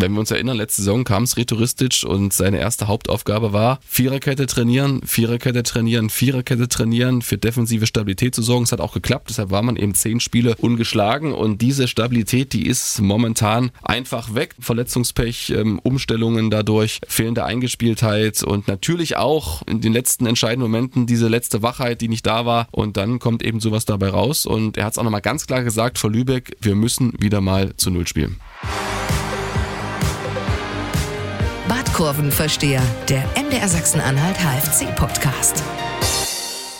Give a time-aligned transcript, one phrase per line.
[0.00, 4.46] wenn wir uns erinnern, letzte Saison kam es Retouristisch und seine erste Hauptaufgabe war, Viererkette
[4.46, 8.64] trainieren, Viererkette trainieren, Viererkette trainieren, für defensive Stabilität zu sorgen.
[8.64, 12.66] Es hat auch geklappt, deshalb war man eben zehn Spiele ungeschlagen und diese Stabilität, die
[12.66, 14.54] ist momentan einfach weg.
[14.58, 21.28] Verletzungspech, ähm, Umstellungen dadurch, fehlende Eingespieltheit und natürlich auch in den letzten entscheidenden Momenten diese
[21.28, 24.84] letzte Wachheit, die nicht da war und dann kommt eben sowas dabei raus und er
[24.84, 28.06] hat es auch nochmal ganz klar gesagt vor Lübeck, wir müssen wieder mal zu Null
[28.06, 28.36] spielen.
[32.00, 35.62] Kurvenversteher, der MDR Sachsen-Anhalt HFC-Podcast.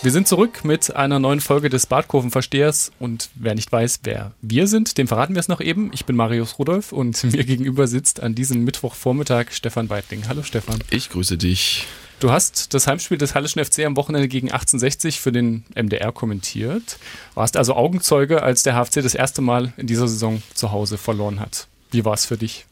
[0.03, 4.67] Wir sind zurück mit einer neuen Folge des Badkurvenverstehers und wer nicht weiß, wer wir
[4.67, 5.91] sind, dem verraten wir es noch eben.
[5.93, 10.27] Ich bin Marius Rudolf und mir gegenüber sitzt an diesem Mittwochvormittag Stefan Beitling.
[10.27, 10.79] Hallo Stefan.
[10.89, 11.85] Ich grüße dich.
[12.19, 16.97] Du hast das Heimspiel des Hallischen FC am Wochenende gegen 1860 für den MDR kommentiert.
[17.35, 21.41] Warst also Augenzeuge, als der HFC das erste Mal in dieser Saison zu Hause verloren
[21.41, 21.69] hat.
[21.91, 22.65] Wie war es für dich?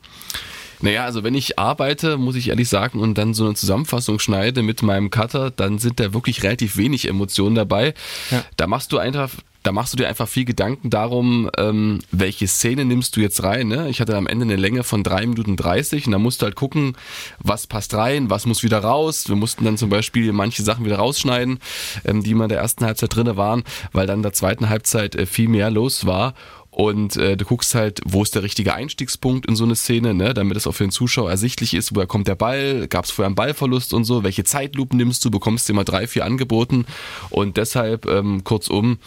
[0.81, 4.63] Naja, also wenn ich arbeite, muss ich ehrlich sagen, und dann so eine Zusammenfassung schneide
[4.63, 7.95] mit meinem Cutter, dann sind da wirklich relativ wenig Emotionen dabei.
[8.31, 8.45] Ja.
[8.57, 9.31] Da machst du einfach
[9.69, 13.69] da machst du dir einfach viel Gedanken darum, ähm, welche Szene nimmst du jetzt rein.
[13.69, 13.91] Ne?
[13.91, 16.55] Ich hatte am Ende eine Länge von drei Minuten 30 und da musst du halt
[16.55, 16.97] gucken,
[17.39, 19.29] was passt rein, was muss wieder raus.
[19.29, 21.59] Wir mussten dann zum Beispiel manche Sachen wieder rausschneiden,
[22.05, 25.15] ähm, die mal in der ersten Halbzeit drinne waren, weil dann in der zweiten Halbzeit
[25.17, 26.35] äh, viel mehr los war.
[26.81, 30.33] Und äh, du guckst halt, wo ist der richtige Einstiegspunkt in so eine Szene, ne,
[30.33, 33.27] damit es auch für den Zuschauer ersichtlich ist, woher kommt der Ball, gab es vorher
[33.27, 36.87] einen Ballverlust und so, welche Zeitlupen nimmst du, bekommst du immer drei, vier angeboten.
[37.31, 38.99] Und deshalb, ähm, kurzum,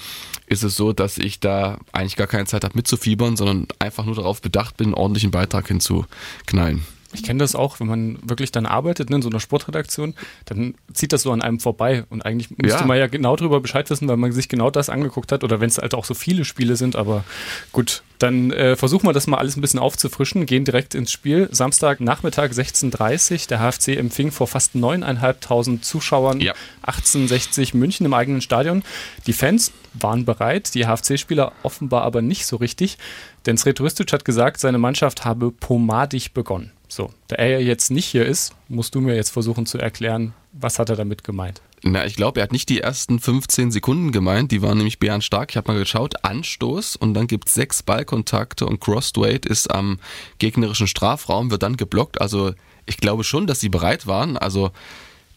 [0.48, 4.16] ist es so, dass ich da eigentlich gar keine Zeit habe mitzufiebern, sondern einfach nur
[4.16, 6.86] darauf bedacht bin, einen ordentlichen Beitrag hinzuknallen.
[7.14, 10.76] Ich kenne das auch, wenn man wirklich dann arbeitet ne, in so einer Sportredaktion, dann
[10.94, 12.86] zieht das so an einem vorbei und eigentlich müsste ja.
[12.86, 15.70] man ja genau darüber Bescheid wissen, weil man sich genau das angeguckt hat oder wenn
[15.70, 17.23] es halt auch so viele Spiele sind, aber
[17.72, 21.50] gut, dann äh, versuchen wir das mal alles ein bisschen aufzufrischen, gehen direkt ins Spiel.
[21.52, 26.53] Samstag Nachmittag 16.30 Uhr, der HFC empfing vor fast 9.500 Zuschauern ja.
[26.84, 28.84] 1860 München im eigenen Stadion.
[29.25, 32.97] Die Fans waren bereit, die HFC-Spieler offenbar aber nicht so richtig,
[33.46, 36.72] denn Sretoristic hat gesagt, seine Mannschaft habe pomadig begonnen.
[36.91, 40.34] So, da er ja jetzt nicht hier ist, musst du mir jetzt versuchen zu erklären,
[40.52, 41.62] was hat er damit gemeint?
[41.84, 45.22] Na, ich glaube, er hat nicht die ersten 15 Sekunden gemeint, die waren nämlich Bären
[45.22, 45.51] stark.
[45.51, 50.00] Ich habe mal geschaut, Anstoß und dann gibt es sechs Ballkontakte und Crossweight ist am
[50.38, 52.19] gegnerischen Strafraum, wird dann geblockt.
[52.19, 52.51] Also
[52.85, 54.35] ich glaube schon, dass sie bereit waren.
[54.35, 54.72] Also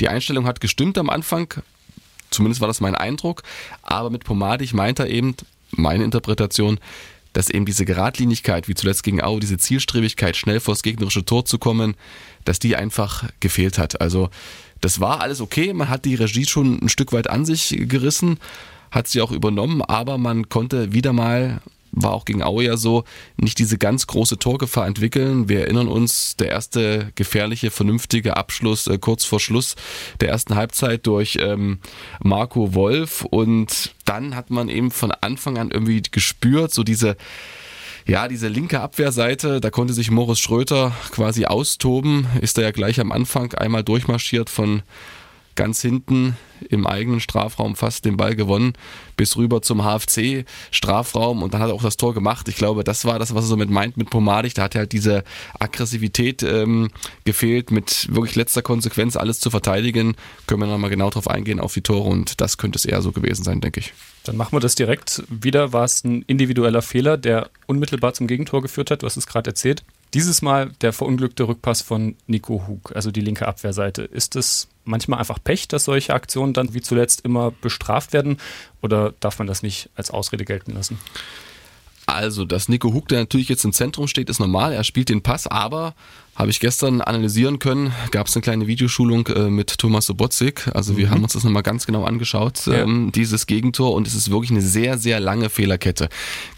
[0.00, 1.54] die Einstellung hat gestimmt am Anfang,
[2.30, 3.44] zumindest war das mein Eindruck,
[3.82, 5.36] aber mit Pomadig meint er eben,
[5.70, 6.80] meine Interpretation,
[7.34, 11.58] dass eben diese Geradlinigkeit, wie zuletzt gegen Au, diese Zielstrebigkeit, schnell vors gegnerische Tor zu
[11.58, 11.94] kommen,
[12.44, 14.00] dass die einfach gefehlt hat.
[14.00, 14.30] Also
[14.80, 18.38] das war alles okay, man hat die Regie schon ein Stück weit an sich gerissen,
[18.90, 21.60] hat sie auch übernommen, aber man konnte wieder mal
[21.94, 23.04] war auch gegen Aue ja so,
[23.36, 25.48] nicht diese ganz große Torgefahr entwickeln.
[25.48, 29.76] Wir erinnern uns, der erste gefährliche, vernünftige Abschluss äh, kurz vor Schluss
[30.20, 31.78] der ersten Halbzeit durch ähm,
[32.22, 37.16] Marco Wolf und dann hat man eben von Anfang an irgendwie gespürt, so diese
[38.06, 43.00] ja, diese linke Abwehrseite, da konnte sich Moritz Schröter quasi austoben, ist er ja gleich
[43.00, 44.82] am Anfang einmal durchmarschiert von
[45.54, 46.36] ganz hinten
[46.68, 48.72] im eigenen Strafraum fast den Ball gewonnen,
[49.16, 52.48] bis rüber zum HFC Strafraum und dann hat er auch das Tor gemacht.
[52.48, 54.54] Ich glaube, das war das, was er so mit meint mit Pomadig.
[54.54, 55.24] Da hat er halt diese
[55.58, 56.90] Aggressivität ähm,
[57.24, 60.16] gefehlt, mit wirklich letzter Konsequenz alles zu verteidigen.
[60.46, 63.12] Können wir nochmal genau drauf eingehen auf die Tore und das könnte es eher so
[63.12, 63.92] gewesen sein, denke ich.
[64.24, 65.22] Dann machen wir das direkt.
[65.28, 69.02] Wieder war es ein individueller Fehler, der unmittelbar zum Gegentor geführt hat.
[69.02, 69.84] Du hast es gerade erzählt.
[70.14, 74.02] Dieses Mal der verunglückte Rückpass von Nico Hug, also die linke Abwehrseite.
[74.02, 78.38] Ist es manchmal einfach Pech, dass solche Aktionen dann wie zuletzt immer bestraft werden?
[78.80, 81.00] Oder darf man das nicht als Ausrede gelten lassen?
[82.06, 84.72] Also, dass Nico Hug, der natürlich jetzt im Zentrum steht, ist normal.
[84.72, 85.94] Er spielt den Pass, aber
[86.34, 90.68] habe ich gestern analysieren können, gab es eine kleine Videoschulung äh, mit Thomas Sobotzik.
[90.74, 91.10] Also wir mhm.
[91.10, 92.82] haben uns das nochmal ganz genau angeschaut, ja.
[92.82, 93.94] ähm, dieses Gegentor.
[93.94, 96.08] Und es ist wirklich eine sehr, sehr lange Fehlerkette.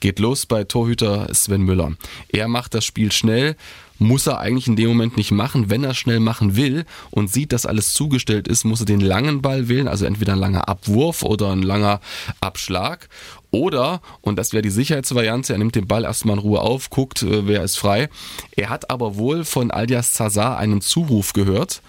[0.00, 1.92] Geht los bei Torhüter Sven Müller.
[2.28, 3.56] Er macht das Spiel schnell
[3.98, 5.70] muss er eigentlich in dem Moment nicht machen.
[5.70, 9.42] Wenn er schnell machen will und sieht, dass alles zugestellt ist, muss er den langen
[9.42, 12.00] Ball wählen, also entweder ein langer Abwurf oder ein langer
[12.40, 13.08] Abschlag.
[13.56, 17.22] Oder, und das wäre die Sicherheitsvariante, er nimmt den Ball erstmal in Ruhe auf, guckt,
[17.22, 18.10] äh, wer ist frei.
[18.54, 21.80] Er hat aber wohl von Alias Zazar einen Zuruf gehört.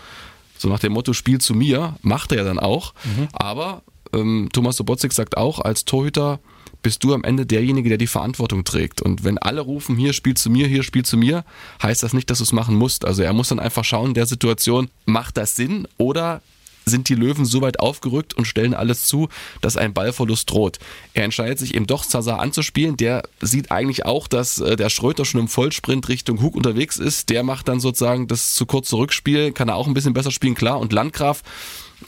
[0.58, 2.94] So nach dem Motto, Spiel zu mir, macht er ja dann auch.
[3.04, 3.28] Mhm.
[3.34, 3.84] Aber
[4.14, 6.40] ähm, Thomas Sobotzik sagt auch, als Torhüter
[6.84, 9.02] bist du am Ende derjenige, der die Verantwortung trägt.
[9.02, 11.44] Und wenn alle rufen, hier spiel zu mir, hier spiel zu mir,
[11.84, 13.04] heißt das nicht, dass du es machen musst.
[13.04, 16.42] Also er muss dann einfach schauen, in der Situation, macht das Sinn oder
[16.88, 19.30] sind die Löwen so weit aufgerückt und stellen alles zu,
[19.62, 20.80] dass ein Ballverlust droht.
[21.14, 22.98] Er entscheidet sich eben doch Zaza anzuspielen.
[22.98, 27.30] Der sieht eigentlich auch, dass äh, der Schröter schon im Vollsprint Richtung Hug unterwegs ist.
[27.30, 30.56] Der macht dann sozusagen das zu kurze Rückspiel, kann er auch ein bisschen besser spielen,
[30.56, 30.80] klar.
[30.80, 31.44] Und Landgraf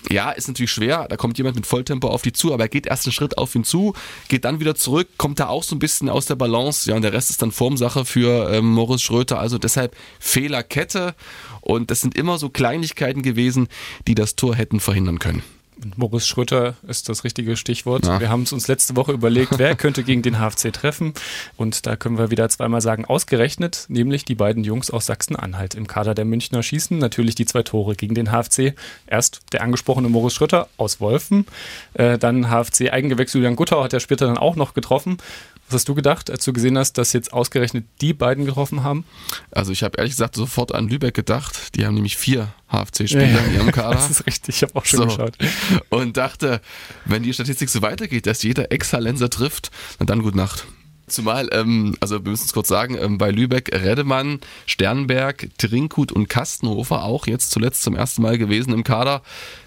[0.09, 2.87] ja, ist natürlich schwer, da kommt jemand mit Volltempo auf die zu, aber er geht
[2.87, 3.93] erst einen Schritt auf ihn zu,
[4.27, 7.01] geht dann wieder zurück, kommt da auch so ein bisschen aus der Balance, ja, und
[7.01, 11.15] der Rest ist dann Formsache für ähm, Morris Schröter, also deshalb Fehlerkette.
[11.61, 13.67] Und das sind immer so Kleinigkeiten gewesen,
[14.07, 15.43] die das Tor hätten verhindern können.
[15.95, 18.05] Moritz Schröter ist das richtige Stichwort.
[18.05, 18.19] Ja.
[18.19, 21.13] Wir haben es uns letzte Woche überlegt, wer könnte gegen den HFC treffen.
[21.57, 25.87] Und da können wir wieder zweimal sagen, ausgerechnet, nämlich die beiden Jungs aus Sachsen-Anhalt im
[25.87, 26.97] Kader der Münchner schießen.
[26.97, 28.73] Natürlich die zwei Tore gegen den HFC.
[29.07, 31.45] Erst der angesprochene Moritz Schröter aus Wolfen,
[31.93, 35.17] äh, dann HFC Eigengewächs Julian Guttau hat der später dann auch noch getroffen.
[35.69, 39.05] Was hast du gedacht, als du gesehen hast, dass jetzt ausgerechnet die beiden getroffen haben?
[39.51, 41.75] Also ich habe ehrlich gesagt sofort an Lübeck gedacht.
[41.75, 43.93] Die haben nämlich vier HFC-Spieler ja, in ihrem Kader.
[43.93, 45.05] Das ist richtig, ich habe auch schon so.
[45.05, 45.37] geschaut.
[45.89, 46.59] Und dachte,
[47.05, 49.69] wenn die Statistik so weitergeht, dass jeder Ex-Hallenser trifft,
[49.99, 50.65] dann gut Nacht.
[51.09, 56.29] Zumal, ähm, also wir müssen es kurz sagen, ähm, bei Lübeck Redemann, Sternberg, Trinkut und
[56.29, 59.21] Kastenhofer auch jetzt zuletzt zum ersten Mal gewesen im Kader.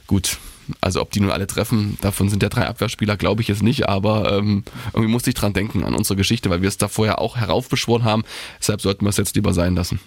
[0.06, 0.38] Gut,
[0.80, 3.88] also ob die nun alle treffen, davon sind ja drei Abwehrspieler, glaube ich jetzt nicht,
[3.88, 7.18] aber ähm, irgendwie musste ich dran denken an unsere Geschichte, weil wir es da vorher
[7.20, 8.24] auch heraufbeschworen haben.
[8.58, 10.00] Deshalb sollten wir es jetzt lieber sein lassen.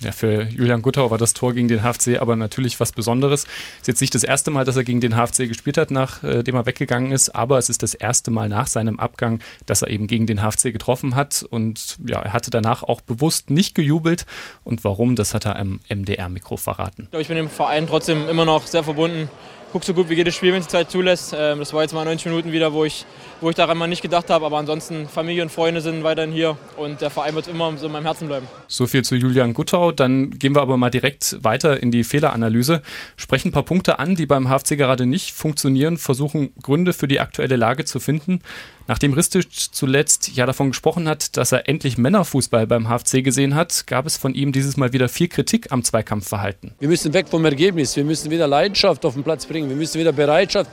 [0.00, 3.44] Ja, für Julian Guttau war das Tor gegen den HFC aber natürlich was Besonderes.
[3.44, 6.54] Es ist jetzt nicht das erste Mal, dass er gegen den HFC gespielt hat, nachdem
[6.54, 10.06] er weggegangen ist, aber es ist das erste Mal nach seinem Abgang, dass er eben
[10.06, 11.44] gegen den HFC getroffen hat.
[11.48, 14.24] Und ja, er hatte danach auch bewusst nicht gejubelt.
[14.62, 17.08] Und warum, das hat er am MDR-Mikro verraten.
[17.12, 19.28] Ich bin dem Verein trotzdem immer noch sehr verbunden
[19.72, 21.34] gucke so gut wie jedes Spiel, wenn es die Zeit zulässt.
[21.36, 23.04] Ähm, das war jetzt mal 90 Minuten wieder, wo ich,
[23.40, 24.46] wo ich daran mal nicht gedacht habe.
[24.46, 27.92] Aber ansonsten, Familie und Freunde sind weiterhin hier und der Verein wird immer so in
[27.92, 28.46] meinem Herzen bleiben.
[28.66, 29.92] So viel zu Julian Guttau.
[29.92, 32.82] Dann gehen wir aber mal direkt weiter in die Fehleranalyse.
[33.16, 37.20] Sprechen ein paar Punkte an, die beim HFC gerade nicht funktionieren, versuchen Gründe für die
[37.20, 38.40] aktuelle Lage zu finden.
[38.88, 43.86] Nachdem Ristic zuletzt ja davon gesprochen hat, dass er endlich Männerfußball beim HFC gesehen hat,
[43.86, 46.72] gab es von ihm dieses Mal wieder viel Kritik am Zweikampfverhalten.
[46.80, 49.98] Wir müssen weg vom Ergebnis, wir müssen wieder Leidenschaft auf den Platz bringen, wir müssen
[49.98, 50.70] wieder Bereitschaft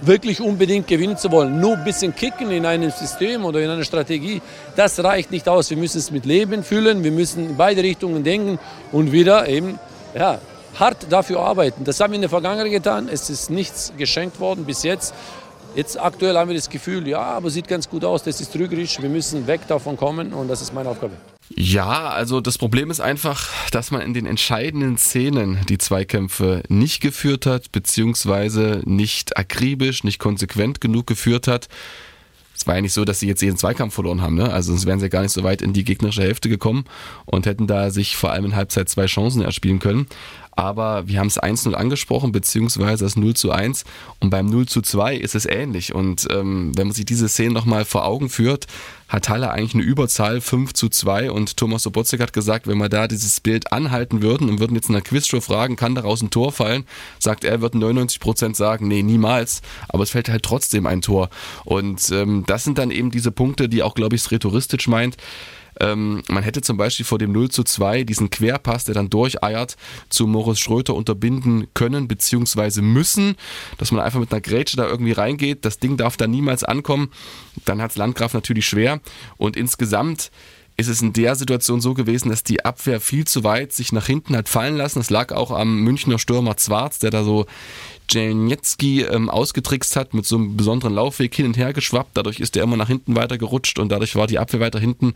[0.00, 1.60] wirklich unbedingt gewinnen zu wollen.
[1.60, 4.40] Nur ein bisschen kicken in einem System oder in einer Strategie,
[4.76, 5.70] das reicht nicht aus.
[5.70, 8.58] Wir müssen es mit Leben füllen, wir müssen in beide Richtungen denken
[8.92, 9.78] und wieder eben
[10.14, 10.38] ja,
[10.78, 11.84] hart dafür arbeiten.
[11.84, 13.08] Das haben wir in der Vergangenheit getan.
[13.10, 15.14] Es ist nichts geschenkt worden bis jetzt.
[15.78, 19.00] Jetzt aktuell haben wir das Gefühl, ja, aber sieht ganz gut aus, das ist trügerisch,
[19.00, 21.12] wir müssen weg davon kommen und das ist meine Aufgabe.
[21.54, 27.00] Ja, also das Problem ist einfach, dass man in den entscheidenden Szenen die Zweikämpfe nicht
[27.00, 31.68] geführt hat, beziehungsweise nicht akribisch, nicht konsequent genug geführt hat.
[32.56, 34.52] Es war ja nicht so, dass sie jetzt jeden Zweikampf verloren haben, ne?
[34.52, 36.86] Also sonst wären sie gar nicht so weit in die gegnerische Hälfte gekommen
[37.24, 40.08] und hätten da sich vor allem in Halbzeit zwei Chancen erspielen können
[40.58, 43.84] aber wir haben es 1-0 angesprochen, beziehungsweise das 0 zu 1
[44.18, 45.94] und beim 0 zu 2 ist es ähnlich.
[45.94, 48.66] Und ähm, wenn man sich diese Szene nochmal vor Augen führt,
[49.06, 52.88] hat Halle eigentlich eine Überzahl 5 zu 2 und Thomas Sobotzek hat gesagt, wenn wir
[52.88, 56.30] da dieses Bild anhalten würden und würden jetzt in einer Quizshow fragen, kann daraus ein
[56.30, 56.86] Tor fallen,
[57.20, 61.30] sagt er, würden 99 Prozent sagen, nee, niemals, aber es fällt halt trotzdem ein Tor.
[61.66, 65.16] Und ähm, das sind dann eben diese Punkte, die auch, glaube ich, Sretoristisch meint,
[65.80, 69.76] ähm, man hätte zum Beispiel vor dem 0 zu 2 diesen Querpass, der dann durcheiert,
[70.08, 72.80] zu Moritz Schröter unterbinden können bzw.
[72.82, 73.36] müssen,
[73.78, 75.64] dass man einfach mit einer Grätsche da irgendwie reingeht.
[75.64, 77.10] Das Ding darf da niemals ankommen.
[77.64, 79.00] Dann hat es Landgraf natürlich schwer
[79.36, 80.30] und insgesamt
[80.78, 84.06] ist es in der Situation so gewesen, dass die Abwehr viel zu weit sich nach
[84.06, 85.00] hinten hat fallen lassen.
[85.00, 87.46] Das lag auch am Münchner Stürmer Zwarz, der da so
[88.08, 92.16] Jelniecki ähm, ausgetrickst hat mit so einem besonderen Laufweg hin und her geschwappt.
[92.16, 95.14] Dadurch ist er immer nach hinten weiter gerutscht und dadurch war die Abwehr weiter hinten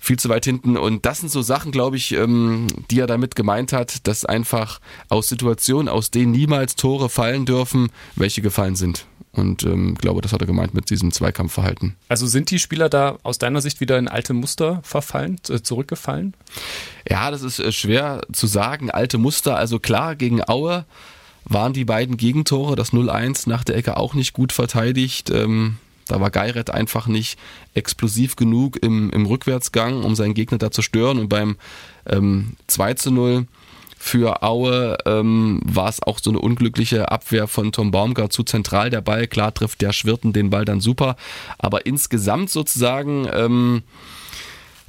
[0.00, 0.76] viel zu weit hinten.
[0.76, 4.78] Und das sind so Sachen, glaube ich, ähm, die er damit gemeint hat, dass einfach
[5.08, 9.06] aus Situationen, aus denen niemals Tore fallen dürfen, welche gefallen sind.
[9.38, 11.94] Und ähm, glaube, das hat er gemeint mit diesem Zweikampfverhalten.
[12.08, 16.34] Also sind die Spieler da aus deiner Sicht wieder in alte Muster verfallen, äh, zurückgefallen?
[17.08, 18.90] Ja, das ist äh, schwer zu sagen.
[18.90, 20.84] Alte Muster, also klar, gegen Aue
[21.44, 25.30] waren die beiden Gegentore, das 0-1 nach der Ecke auch nicht gut verteidigt.
[25.30, 27.38] Ähm, da war Geiret einfach nicht
[27.74, 31.18] explosiv genug im, im Rückwärtsgang, um seinen Gegner da zu stören.
[31.18, 31.56] Und beim
[32.06, 33.46] ähm, 2 zu 0
[33.98, 38.90] für Aue ähm, war es auch so eine unglückliche Abwehr von Tom Baumgart zu zentral
[38.90, 39.26] der Ball.
[39.26, 41.16] Klar trifft der Schwirten den Ball dann super,
[41.58, 43.82] aber insgesamt sozusagen ähm,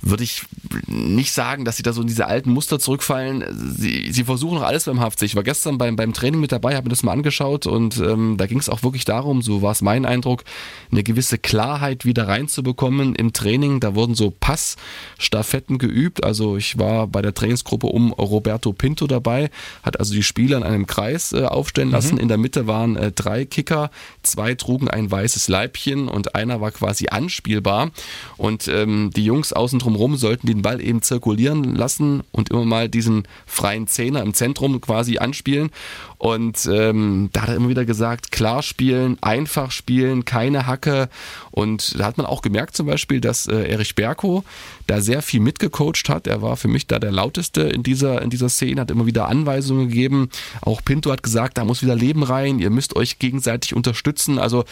[0.01, 0.43] würde ich
[0.87, 3.43] nicht sagen, dass sie da so in diese alten Muster zurückfallen.
[3.77, 5.23] Sie, sie versuchen noch alles beim HFC.
[5.23, 8.37] Ich war gestern beim, beim Training mit dabei, habe mir das mal angeschaut und ähm,
[8.37, 10.43] da ging es auch wirklich darum, so war es mein Eindruck,
[10.91, 13.79] eine gewisse Klarheit wieder reinzubekommen im Training.
[13.79, 16.23] Da wurden so Passstaffetten geübt.
[16.23, 19.49] Also ich war bei der Trainingsgruppe um Roberto Pinto dabei,
[19.83, 22.15] hat also die Spieler in einem Kreis äh, aufstellen lassen.
[22.15, 22.21] Mhm.
[22.21, 23.91] In der Mitte waren äh, drei Kicker,
[24.23, 27.91] zwei trugen ein weißes Leibchen und einer war quasi anspielbar.
[28.37, 32.65] Und ähm, die Jungs außen drum drumherum sollten den Ball eben zirkulieren lassen und immer
[32.65, 35.71] mal diesen freien Zehner im Zentrum quasi anspielen.
[36.17, 41.09] Und ähm, da hat er immer wieder gesagt, klar spielen, einfach spielen, keine Hacke.
[41.51, 44.43] Und da hat man auch gemerkt zum Beispiel, dass äh, Erich Berko
[44.85, 46.27] da sehr viel mitgecoacht hat.
[46.27, 49.27] Er war für mich da der lauteste in dieser, in dieser Szene, hat immer wieder
[49.27, 50.29] Anweisungen gegeben.
[50.61, 54.39] Auch Pinto hat gesagt, da muss wieder Leben rein, ihr müsst euch gegenseitig unterstützen.
[54.39, 54.65] Also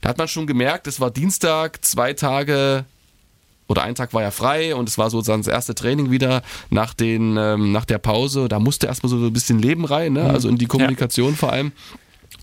[0.00, 2.84] da hat man schon gemerkt, es war Dienstag, zwei Tage
[3.66, 6.94] oder ein Tag war ja frei und es war sozusagen das erste Training wieder nach,
[6.94, 8.48] den, ähm, nach der Pause.
[8.48, 10.24] Da musste erstmal so ein bisschen Leben rein, ne?
[10.24, 10.30] Mhm.
[10.30, 11.36] also in die Kommunikation ja.
[11.36, 11.72] vor allem.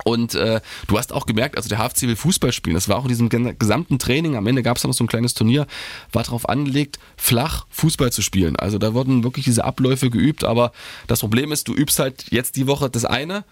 [0.04, 2.74] Und äh, du hast auch gemerkt, also der HFC will Fußball spielen.
[2.74, 4.36] Das war auch in diesem gesamten Training.
[4.36, 5.68] Am Ende gab es noch so ein kleines Turnier,
[6.12, 8.56] war darauf angelegt, flach Fußball zu spielen.
[8.56, 10.44] Also da wurden wirklich diese Abläufe geübt.
[10.44, 10.72] Aber
[11.08, 13.44] das Problem ist, du übst halt jetzt die Woche das eine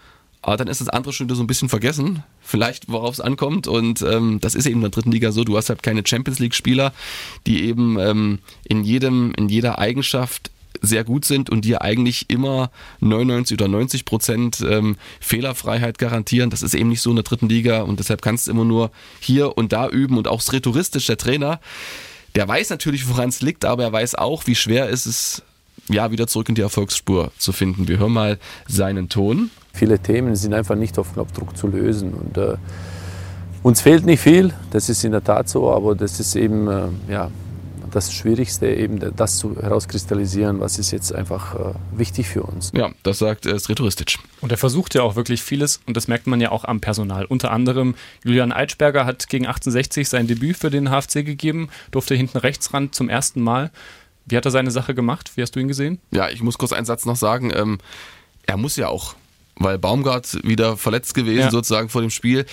[0.42, 3.66] aber dann ist das andere schon wieder so ein bisschen vergessen, vielleicht worauf es ankommt.
[3.66, 5.44] Und ähm, das ist eben in der dritten Liga so.
[5.44, 6.92] Du hast halt keine Champions League-Spieler,
[7.46, 12.70] die eben ähm, in jedem, in jeder Eigenschaft sehr gut sind und dir eigentlich immer
[13.00, 16.48] 99 oder 90 Prozent ähm, Fehlerfreiheit garantieren.
[16.48, 18.90] Das ist eben nicht so in der dritten Liga und deshalb kannst du immer nur
[19.20, 21.60] hier und da üben und auch rhetoristisch der Trainer,
[22.34, 25.42] der weiß natürlich, woran es liegt, aber er weiß auch, wie schwer ist es,
[25.90, 27.88] ja, wieder zurück in die Erfolgsspur zu finden.
[27.88, 29.50] Wir hören mal seinen Ton.
[29.72, 32.14] Viele Themen sind einfach nicht auf Knopfdruck zu lösen.
[32.14, 32.56] Und, äh,
[33.62, 36.88] uns fehlt nicht viel, das ist in der Tat so, aber das ist eben äh,
[37.08, 37.30] ja,
[37.90, 42.72] das Schwierigste, eben das zu herauskristallisieren, was ist jetzt einfach äh, wichtig für uns.
[42.74, 44.18] Ja, das sagt äh, Sretoristic.
[44.40, 47.26] Und er versucht ja auch wirklich vieles und das merkt man ja auch am Personal.
[47.26, 47.94] Unter anderem
[48.24, 52.92] Julian Eitschberger hat gegen 1860 sein Debüt für den HFC gegeben, durfte hinten rechts ran
[52.92, 53.70] zum ersten Mal.
[54.30, 55.32] Wie hat er seine Sache gemacht?
[55.36, 56.00] Wie hast du ihn gesehen?
[56.10, 57.52] Ja, ich muss kurz einen Satz noch sagen.
[57.54, 57.78] Ähm,
[58.46, 59.14] er muss ja auch
[59.60, 61.50] weil Baumgart wieder verletzt gewesen ja.
[61.50, 62.46] sozusagen vor dem Spiel.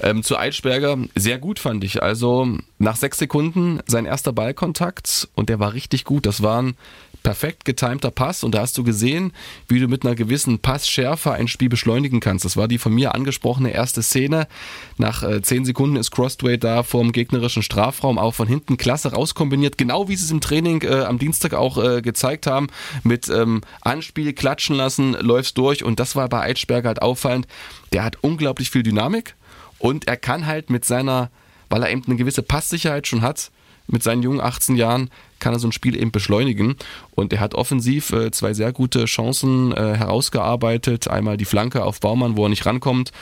[0.00, 2.02] Ähm, zu Eitschberger sehr gut fand ich.
[2.02, 6.26] Also nach sechs Sekunden sein erster Ballkontakt und der war richtig gut.
[6.26, 6.76] Das waren
[7.22, 9.32] perfekt getimter Pass und da hast du gesehen,
[9.68, 12.44] wie du mit einer gewissen Passschärfe ein Spiel beschleunigen kannst.
[12.44, 14.48] Das war die von mir angesprochene erste Szene.
[14.96, 19.78] Nach äh, zehn Sekunden ist Crossway da vorm gegnerischen Strafraum auch von hinten klasse rauskombiniert,
[19.78, 22.68] genau wie sie es im Training äh, am Dienstag auch äh, gezeigt haben,
[23.02, 27.46] mit ähm, Anspiel, klatschen lassen, läufst durch und das war bei Eitschberger halt auffallend.
[27.92, 29.34] Der hat unglaublich viel Dynamik
[29.78, 31.30] und er kann halt mit seiner,
[31.68, 33.50] weil er eben eine gewisse Passsicherheit schon hat,
[33.88, 36.76] mit seinen jungen 18 Jahren kann er so ein Spiel eben beschleunigen.
[37.14, 41.08] Und er hat offensiv äh, zwei sehr gute Chancen äh, herausgearbeitet.
[41.08, 43.12] Einmal die Flanke auf Baumann, wo er nicht rankommt.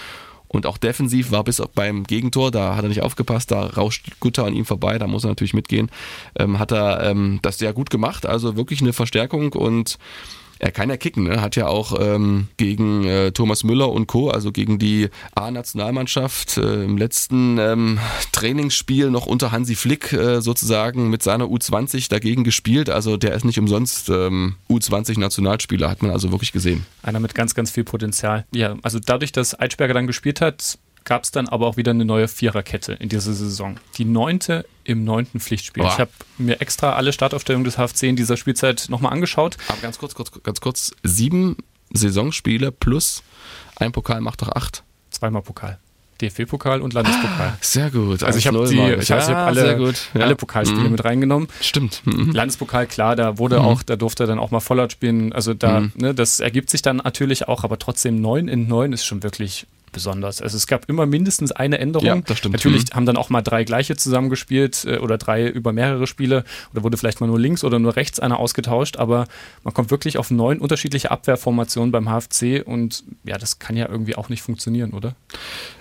[0.48, 4.44] Und auch defensiv war bis beim Gegentor, da hat er nicht aufgepasst, da rauscht Gutter
[4.44, 5.90] an ihm vorbei, da muss er natürlich mitgehen.
[6.38, 9.98] Ähm, hat er ähm, das sehr gut gemacht, also wirklich eine Verstärkung und
[10.58, 11.40] er kann ja kicken, ne?
[11.40, 16.84] hat ja auch ähm, gegen äh, Thomas Müller und Co., also gegen die A-Nationalmannschaft äh,
[16.84, 17.98] im letzten ähm,
[18.32, 22.90] Trainingsspiel noch unter Hansi Flick äh, sozusagen mit seiner U20 dagegen gespielt.
[22.90, 26.86] Also der ist nicht umsonst ähm, U20-Nationalspieler, hat man also wirklich gesehen.
[27.02, 28.46] Einer mit ganz, ganz viel Potenzial.
[28.54, 32.04] Ja, also dadurch, dass Eitschberger dann gespielt hat, gab es dann aber auch wieder eine
[32.04, 33.78] neue Viererkette in dieser Saison.
[33.96, 35.84] Die neunte im neunten Pflichtspiel.
[35.84, 35.92] Boah.
[35.92, 39.56] Ich habe mir extra alle Startaufstellungen des HFC in dieser Spielzeit nochmal angeschaut.
[39.68, 41.56] Aber ganz kurz, kurz, ganz kurz, sieben
[41.92, 43.22] Saisonspiele plus
[43.76, 44.82] ein Pokal macht doch acht.
[45.10, 45.78] Zweimal Pokal.
[46.20, 47.48] DFB-Pokal und Landespokal.
[47.48, 48.22] Ah, sehr gut.
[48.22, 49.78] Also ich habe die, ich ja, hab alle,
[50.14, 50.20] ja.
[50.20, 50.92] alle Pokalspiele mhm.
[50.92, 51.48] mit reingenommen.
[51.60, 52.00] Stimmt.
[52.04, 52.32] Mhm.
[52.32, 53.66] Landespokal, klar, da wurde mhm.
[53.66, 55.32] auch, da durfte er dann auch mal Vollert spielen.
[55.34, 55.92] Also da, mhm.
[55.96, 59.66] ne, das ergibt sich dann natürlich auch, aber trotzdem neun in neun ist schon wirklich
[59.96, 60.42] besonders.
[60.42, 62.06] Also es gab immer mindestens eine Änderung.
[62.06, 62.52] Ja, das stimmt.
[62.52, 62.94] Natürlich mhm.
[62.94, 66.98] haben dann auch mal drei gleiche zusammengespielt äh, oder drei über mehrere Spiele oder wurde
[66.98, 69.26] vielleicht mal nur links oder nur rechts einer ausgetauscht, aber
[69.64, 74.16] man kommt wirklich auf neun unterschiedliche Abwehrformationen beim HFC und ja, das kann ja irgendwie
[74.16, 75.16] auch nicht funktionieren, oder?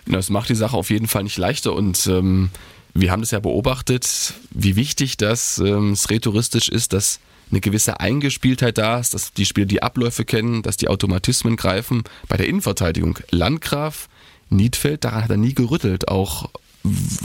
[0.08, 2.50] Das macht die Sache auf jeden Fall nicht leichter und ähm,
[2.94, 7.20] wir haben das ja beobachtet, wie wichtig das ähm, rhetoristisch ist, dass
[7.52, 12.04] eine gewisse Eingespieltheit da ist, dass die Spieler die Abläufe kennen, dass die Automatismen greifen.
[12.28, 14.10] Bei der Innenverteidigung Landgraf,
[14.50, 16.08] Niedfeld, daran hat er nie gerüttelt.
[16.08, 16.50] Auch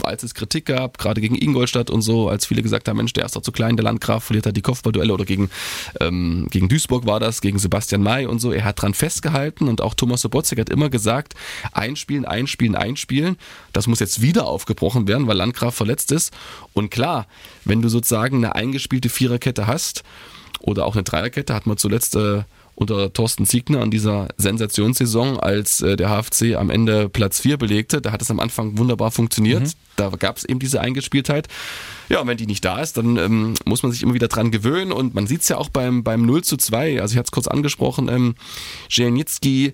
[0.03, 3.25] als es Kritik gab, gerade gegen Ingolstadt und so, als viele gesagt haben, Mensch, der
[3.25, 5.49] ist doch zu klein, der Landgraf verliert halt die Kopfballduelle oder gegen,
[5.99, 8.51] ähm, gegen Duisburg war das, gegen Sebastian May und so.
[8.51, 11.33] Er hat dran festgehalten und auch Thomas Sobotzig hat immer gesagt,
[11.71, 13.37] einspielen, einspielen, einspielen.
[13.73, 16.33] Das muss jetzt wieder aufgebrochen werden, weil Landgraf verletzt ist.
[16.73, 17.27] Und klar,
[17.65, 20.03] wenn du sozusagen eine eingespielte Viererkette hast
[20.59, 22.43] oder auch eine Dreierkette, hat man zuletzt äh,
[22.75, 28.01] unter Thorsten Siegner an dieser Sensationssaison, als äh, der HFC am Ende Platz 4 belegte.
[28.01, 29.63] Da hat es am Anfang wunderbar funktioniert.
[29.63, 29.71] Mhm.
[29.97, 31.47] Da gab es eben diese Eingespieltheit.
[32.09, 34.51] Ja, und wenn die nicht da ist, dann ähm, muss man sich immer wieder dran
[34.51, 34.91] gewöhnen.
[34.91, 37.01] Und man sieht es ja auch beim, beim 0 zu 2.
[37.01, 38.35] Also ich hatte es kurz angesprochen, ähm,
[38.89, 39.73] Jelnicki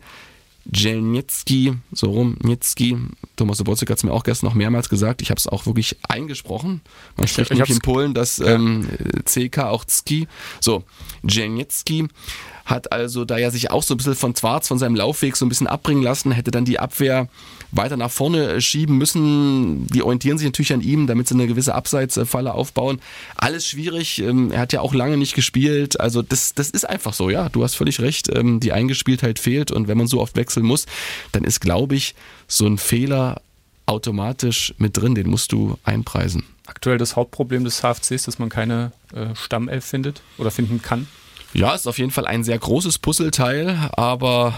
[0.74, 2.98] Jelnicki, so rum, Nitzki.
[3.36, 5.22] Thomas Sobolczyk hat es mir auch gestern noch mehrmals gesagt.
[5.22, 6.82] Ich habe es auch wirklich eingesprochen.
[7.16, 8.88] Man spricht nämlich in Polen das ähm,
[9.26, 10.28] CK auch Ski.
[10.60, 10.84] So,
[11.24, 12.08] Jelnicki
[12.68, 15.46] hat also, da er sich auch so ein bisschen von Zwarz, von seinem Laufweg so
[15.46, 17.30] ein bisschen abbringen lassen, hätte dann die Abwehr
[17.72, 19.88] weiter nach vorne schieben müssen.
[19.88, 23.00] Die orientieren sich natürlich an ihm, damit sie eine gewisse Abseitsfalle aufbauen.
[23.38, 24.20] Alles schwierig.
[24.20, 26.00] Ähm, er hat ja auch lange nicht gespielt.
[26.00, 27.48] Also das, das ist einfach so, ja.
[27.50, 28.30] Du hast völlig recht.
[28.36, 30.86] Ähm, die Eingespieltheit fehlt und wenn man so oft wechseln muss,
[31.32, 32.16] dann ist, glaube ich,
[32.48, 33.42] so ein Fehler
[33.86, 35.16] automatisch mit drin.
[35.16, 36.44] Den musst du einpreisen.
[36.66, 41.08] Aktuell das Hauptproblem des HFCs, dass man keine äh, Stammelf findet oder finden kann.
[41.54, 44.54] Ja, ist auf jeden Fall ein sehr großes Puzzleteil, aber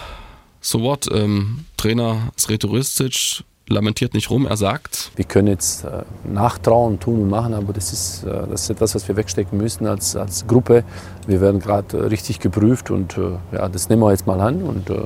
[0.60, 1.08] so what?
[1.12, 5.12] Ähm, Trainer Sretoristic lamentiert nicht rum, er sagt.
[5.16, 8.94] Wir können jetzt äh, nachtrauen, tun und machen, aber das ist, äh, das ist etwas,
[8.94, 10.84] was wir wegstecken müssen als, als Gruppe.
[11.26, 14.62] Wir werden gerade äh, richtig geprüft und äh, ja, das nehmen wir jetzt mal an
[14.62, 15.04] und äh,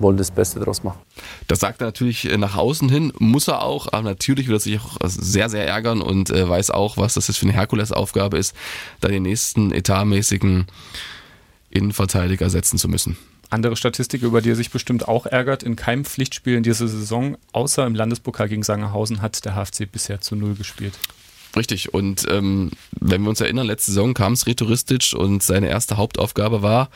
[0.00, 0.98] wollen das Beste daraus machen.
[1.46, 4.60] Das sagt er natürlich äh, nach außen hin, muss er auch, aber natürlich wird er
[4.60, 8.54] sich auch sehr, sehr ärgern und weiß auch, was das für eine Herkulesaufgabe ist,
[9.00, 10.66] da den nächsten etatmäßigen
[11.70, 13.16] Innenverteidiger setzen zu müssen.
[13.48, 17.36] Andere Statistik, über die er sich bestimmt auch ärgert, in keinem Pflichtspiel in dieser Saison,
[17.52, 20.94] außer im Landespokal gegen Sangerhausen, hat der HFC bisher zu null gespielt.
[21.56, 25.96] Richtig, und ähm, wenn wir uns erinnern, letzte Saison kam es retouristisch und seine erste
[25.96, 26.90] Hauptaufgabe war,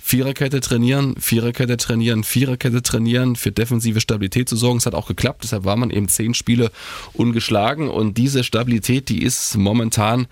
[0.00, 4.78] Viererkette trainieren, Viererkette trainieren, Viererkette trainieren, für defensive Stabilität zu sorgen.
[4.78, 6.70] Es hat auch geklappt, deshalb war man eben zehn Spiele
[7.12, 10.28] ungeschlagen und diese Stabilität, die ist momentan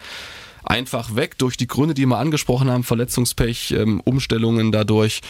[0.65, 5.21] einfach weg durch die Gründe, die wir angesprochen haben, Verletzungspech, ähm, Umstellungen dadurch,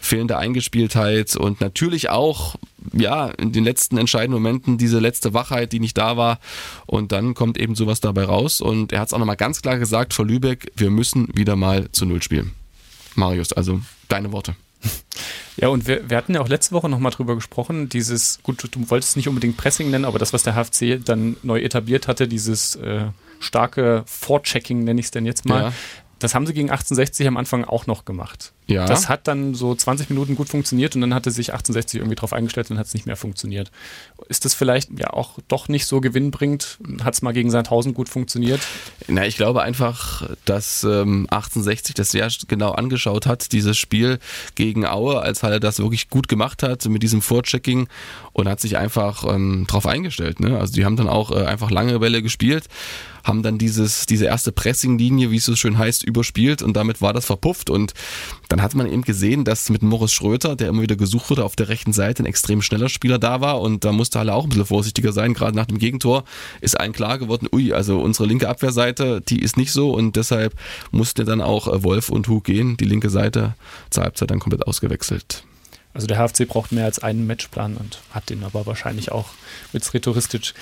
[0.00, 2.56] fehlende Eingespieltheit und natürlich auch
[2.92, 6.38] ja, in den letzten entscheidenden Momenten diese letzte Wachheit, die nicht da war.
[6.86, 8.60] Und dann kommt eben sowas dabei raus.
[8.60, 11.90] Und er hat es auch nochmal ganz klar gesagt vor Lübeck, wir müssen wieder mal
[11.92, 12.52] zu Null spielen.
[13.14, 14.54] Marius, also deine Worte.
[15.60, 18.90] Ja, und wir, wir hatten ja auch letzte Woche nochmal drüber gesprochen, dieses, gut, du
[18.90, 22.26] wolltest es nicht unbedingt Pressing nennen, aber das, was der HFC dann neu etabliert hatte,
[22.26, 23.06] dieses äh,
[23.40, 25.72] starke Vorchecking, nenne ich es denn jetzt mal, ja.
[26.18, 28.52] das haben sie gegen 1860 am Anfang auch noch gemacht.
[28.66, 28.86] Ja.
[28.86, 32.32] Das hat dann so 20 Minuten gut funktioniert und dann hatte sich 1860 irgendwie drauf
[32.32, 33.70] eingestellt und hat es nicht mehr funktioniert.
[34.28, 36.78] Ist das vielleicht ja auch doch nicht so gewinnbringend?
[37.02, 38.60] Hat es mal gegen Sandhausen gut funktioniert?
[39.08, 44.20] Na, ich glaube einfach, dass ähm, 1860 das sehr genau angeschaut hat, dieses Spiel
[44.54, 47.88] gegen Aue, als Halle das wirklich gut gemacht hat mit diesem Vorchecking
[48.32, 50.38] und hat sich einfach ähm, drauf eingestellt.
[50.38, 50.58] Ne?
[50.58, 52.68] Also die haben dann auch äh, einfach lange Bälle gespielt
[53.24, 57.12] haben dann dieses, diese erste Pressinglinie, wie es so schön heißt, überspielt und damit war
[57.12, 57.70] das verpufft.
[57.70, 57.94] Und
[58.48, 61.56] dann hat man eben gesehen, dass mit Morris Schröter, der immer wieder gesucht wurde, auf
[61.56, 64.50] der rechten Seite ein extrem schneller Spieler da war und da musste Halle auch ein
[64.50, 65.34] bisschen vorsichtiger sein.
[65.34, 66.24] Gerade nach dem Gegentor
[66.60, 70.54] ist allen klar geworden, ui, also unsere linke Abwehrseite, die ist nicht so und deshalb
[70.90, 73.54] musste dann auch äh, Wolf und Hug gehen, die linke Seite
[73.90, 75.44] zur Halbzeit dann komplett ausgewechselt.
[75.92, 79.30] Also der HFC braucht mehr als einen Matchplan und hat den aber wahrscheinlich auch
[79.72, 80.54] mit Sretoristic.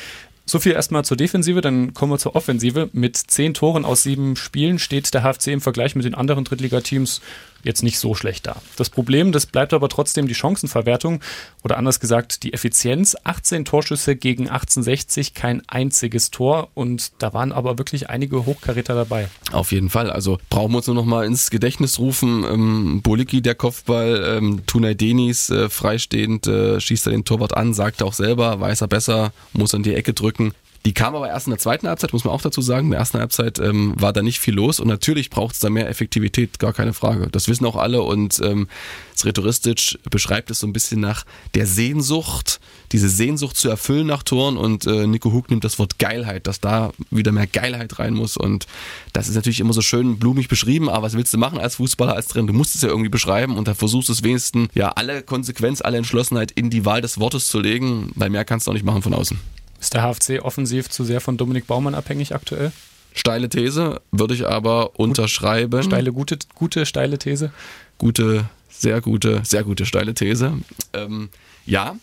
[0.48, 2.88] So viel erstmal zur Defensive, dann kommen wir zur Offensive.
[2.94, 7.20] Mit zehn Toren aus sieben Spielen steht der HFC im Vergleich mit den anderen Drittligateams
[7.62, 8.61] jetzt nicht so schlecht da.
[8.77, 11.21] Das Problem, das bleibt aber trotzdem die Chancenverwertung
[11.62, 13.16] oder anders gesagt die Effizienz.
[13.25, 19.29] 18 Torschüsse gegen 1860, kein einziges Tor und da waren aber wirklich einige Hochkaräter dabei.
[19.53, 20.11] Auf jeden Fall.
[20.11, 22.44] Also brauchen wir uns nur noch mal ins Gedächtnis rufen.
[22.44, 27.75] Ähm, Boliki, der Kopfball, ähm, Tunay Denis äh, freistehend, äh, schießt er den Torwart an,
[27.75, 30.53] sagt auch selber, weiß er besser, muss in die Ecke drücken.
[30.85, 32.87] Die kam aber erst in der zweiten Halbzeit, muss man auch dazu sagen.
[32.87, 35.71] In der ersten Halbzeit ähm, war da nicht viel los und natürlich braucht es da
[35.71, 37.29] mehr Effektivität, gar keine Frage.
[37.31, 38.69] Das wissen auch alle und ähm,
[39.17, 42.61] Sretoristic beschreibt es so ein bisschen nach der Sehnsucht,
[42.93, 46.61] diese Sehnsucht zu erfüllen nach Toren und äh, Nico Hug nimmt das Wort Geilheit, dass
[46.61, 48.67] da wieder mehr Geilheit rein muss und
[49.12, 52.14] das ist natürlich immer so schön blumig beschrieben, aber was willst du machen als Fußballer,
[52.14, 52.47] als Trainer?
[52.47, 55.81] Du musst es ja irgendwie beschreiben und da versuchst du es wenigstens, ja, alle Konsequenz,
[55.83, 58.87] alle Entschlossenheit in die Wahl des Wortes zu legen, weil mehr kannst du auch nicht
[58.87, 59.38] machen von außen.
[59.81, 62.73] Ist der HFC offensiv zu sehr von Dominik Baumann abhängig aktuell?
[63.14, 65.83] Steile These, würde ich aber unterschreiben.
[65.83, 67.53] Steile, gute, gute, steile These?
[67.97, 70.59] Gute, sehr gute, sehr gute steile These.
[70.93, 71.31] Ähm,
[71.67, 71.97] ja,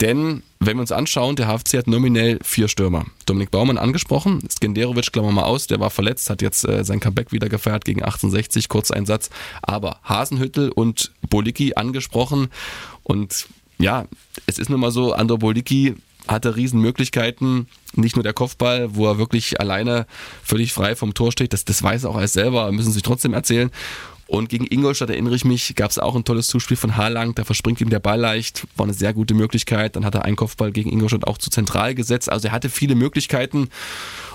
[0.00, 3.04] Denn wenn wir uns anschauen, der HFC hat nominell vier Stürmer.
[3.26, 7.00] Dominik Baumann angesprochen, Skenderovic klammern wir mal aus, der war verletzt, hat jetzt äh, sein
[7.00, 9.30] Comeback wieder gefeiert gegen 1860, Kurzeinsatz.
[9.62, 12.48] Aber Hasenhüttel und Bolicki angesprochen
[13.02, 13.46] und
[13.78, 14.04] ja,
[14.46, 15.94] es ist nun mal so, Andor Bolicki
[16.30, 17.66] hatte Riesenmöglichkeiten.
[17.94, 20.06] Nicht nur der Kopfball, wo er wirklich alleine
[20.42, 23.34] völlig frei vom Tor steht, das, das weiß er auch alles selber, müssen sich trotzdem
[23.34, 23.70] erzählen.
[24.30, 27.42] Und gegen Ingolstadt erinnere ich mich, gab es auch ein tolles Zuspiel von Harlang, da
[27.42, 29.96] verspringt ihm der Ball leicht, war eine sehr gute Möglichkeit.
[29.96, 32.30] Dann hat er einen Kopfball gegen Ingolstadt auch zu zentral gesetzt.
[32.30, 33.70] Also er hatte viele Möglichkeiten.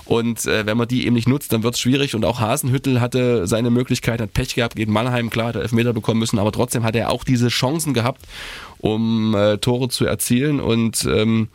[0.04, 2.14] Und äh, wenn man die eben nicht nutzt, dann wird es schwierig.
[2.14, 5.94] Und auch Hasenhüttel hatte seine Möglichkeit, hat Pech gehabt gegen Mannheim, klar, hat er Elfmeter
[5.94, 8.20] bekommen müssen, aber trotzdem hat er auch diese Chancen gehabt,
[8.76, 10.60] um äh, Tore zu erzielen.
[10.60, 11.48] Und ähm,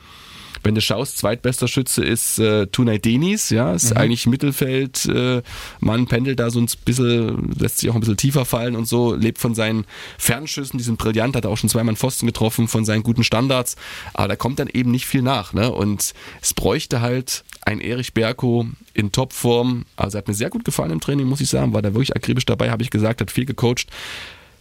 [0.63, 3.97] wenn du schaust, zweitbester Schütze ist äh, Tunay Denis, ja, ist mhm.
[3.97, 5.41] eigentlich Mittelfeld, äh,
[5.80, 9.15] Mann pendelt da so ein bisschen, lässt sich auch ein bisschen tiefer fallen und so,
[9.15, 9.86] lebt von seinen
[10.17, 13.76] Fernschüssen, die sind brillant, hat auch schon zweimal einen Pfosten getroffen, von seinen guten Standards,
[14.13, 18.13] aber da kommt dann eben nicht viel nach, ne, und es bräuchte halt ein Erich
[18.13, 21.74] Berko in Topform, also er hat mir sehr gut gefallen im Training, muss ich sagen,
[21.74, 23.88] war da wirklich akribisch dabei, habe ich gesagt, hat viel gecoacht,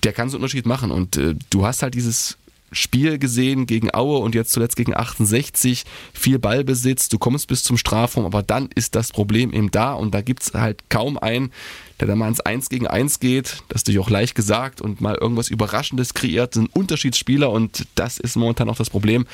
[0.03, 2.39] der kann so einen Unterschied machen und äh, du hast halt dieses
[2.73, 7.77] Spiel gesehen gegen Aue und jetzt zuletzt gegen 68, viel Ballbesitz, du kommst bis zum
[7.77, 11.53] Strafraum, aber dann ist das Problem eben da und da gibt es halt kaum einen,
[11.99, 15.01] der da mal ins 1 gegen 1 geht, das ist natürlich auch leicht gesagt und
[15.01, 19.27] mal irgendwas Überraschendes kreiert, sind Unterschiedsspieler und das ist momentan auch das Problem.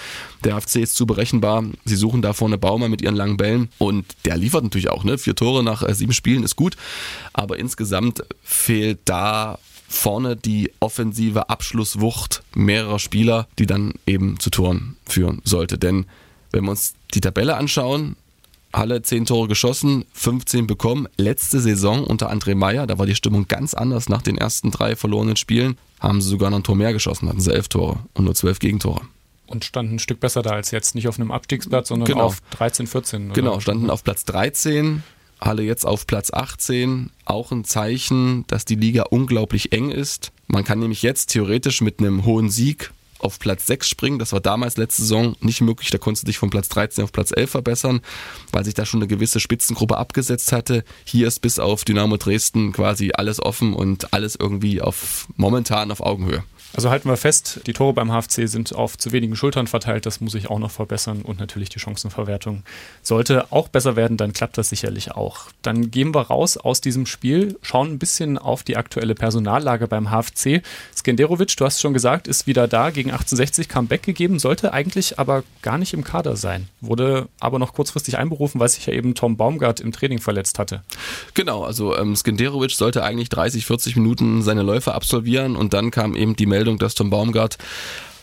[0.44, 4.06] Der FC ist zu berechenbar, sie suchen da vorne Baumer mit ihren langen Bällen und
[4.24, 5.18] der liefert natürlich auch, ne?
[5.18, 6.76] vier Tore nach äh, sieben Spielen ist gut,
[7.32, 14.96] aber insgesamt fehlt da vorne die offensive Abschlusswucht mehrerer Spieler, die dann eben zu Toren
[15.06, 15.78] führen sollte.
[15.78, 16.06] Denn
[16.52, 18.16] wenn wir uns die Tabelle anschauen,
[18.72, 21.08] Halle 10 Tore geschossen, 15 bekommen.
[21.16, 24.96] Letzte Saison unter André Meyer, da war die Stimmung ganz anders nach den ersten drei
[24.96, 28.24] verlorenen Spielen, haben sie sogar noch ein Tor mehr geschossen, hatten sie elf Tore und
[28.24, 29.00] nur zwölf Gegentore.
[29.46, 32.24] Und standen ein Stück besser da als jetzt, nicht auf einem Abstiegsplatz, sondern genau.
[32.24, 33.26] auf 13, 14.
[33.26, 33.34] Oder?
[33.34, 35.02] Genau, standen auf Platz 13,
[35.40, 40.32] Halle jetzt auf Platz 18, auch ein Zeichen, dass die Liga unglaublich eng ist.
[40.46, 44.18] Man kann nämlich jetzt theoretisch mit einem hohen Sieg auf Platz 6 springen.
[44.18, 45.90] Das war damals letzte Saison nicht möglich.
[45.90, 48.00] Da konntest du dich von Platz 13 auf Platz 11 verbessern,
[48.52, 50.84] weil sich da schon eine gewisse Spitzengruppe abgesetzt hatte.
[51.04, 56.00] Hier ist bis auf Dynamo Dresden quasi alles offen und alles irgendwie auf momentan auf
[56.00, 56.44] Augenhöhe.
[56.76, 60.04] Also halten wir fest, die Tore beim HFC sind auf zu wenigen Schultern verteilt.
[60.04, 62.64] Das muss ich auch noch verbessern und natürlich die Chancenverwertung
[63.02, 64.18] sollte auch besser werden.
[64.18, 65.46] Dann klappt das sicherlich auch.
[65.62, 70.10] Dann gehen wir raus aus diesem Spiel, schauen ein bisschen auf die aktuelle Personallage beim
[70.10, 70.62] HFC.
[70.94, 72.90] Skenderovic, du hast schon gesagt, ist wieder da.
[72.90, 76.68] Gegen 1860 Comeback gegeben, sollte eigentlich aber gar nicht im Kader sein.
[76.82, 80.82] Wurde aber noch kurzfristig einberufen, weil sich ja eben Tom Baumgart im Training verletzt hatte.
[81.32, 86.14] Genau, also ähm, Skenderovic sollte eigentlich 30, 40 Minuten seine Läufe absolvieren und dann kam
[86.14, 87.58] eben die Meldung, Meldung, dass Tom Baumgart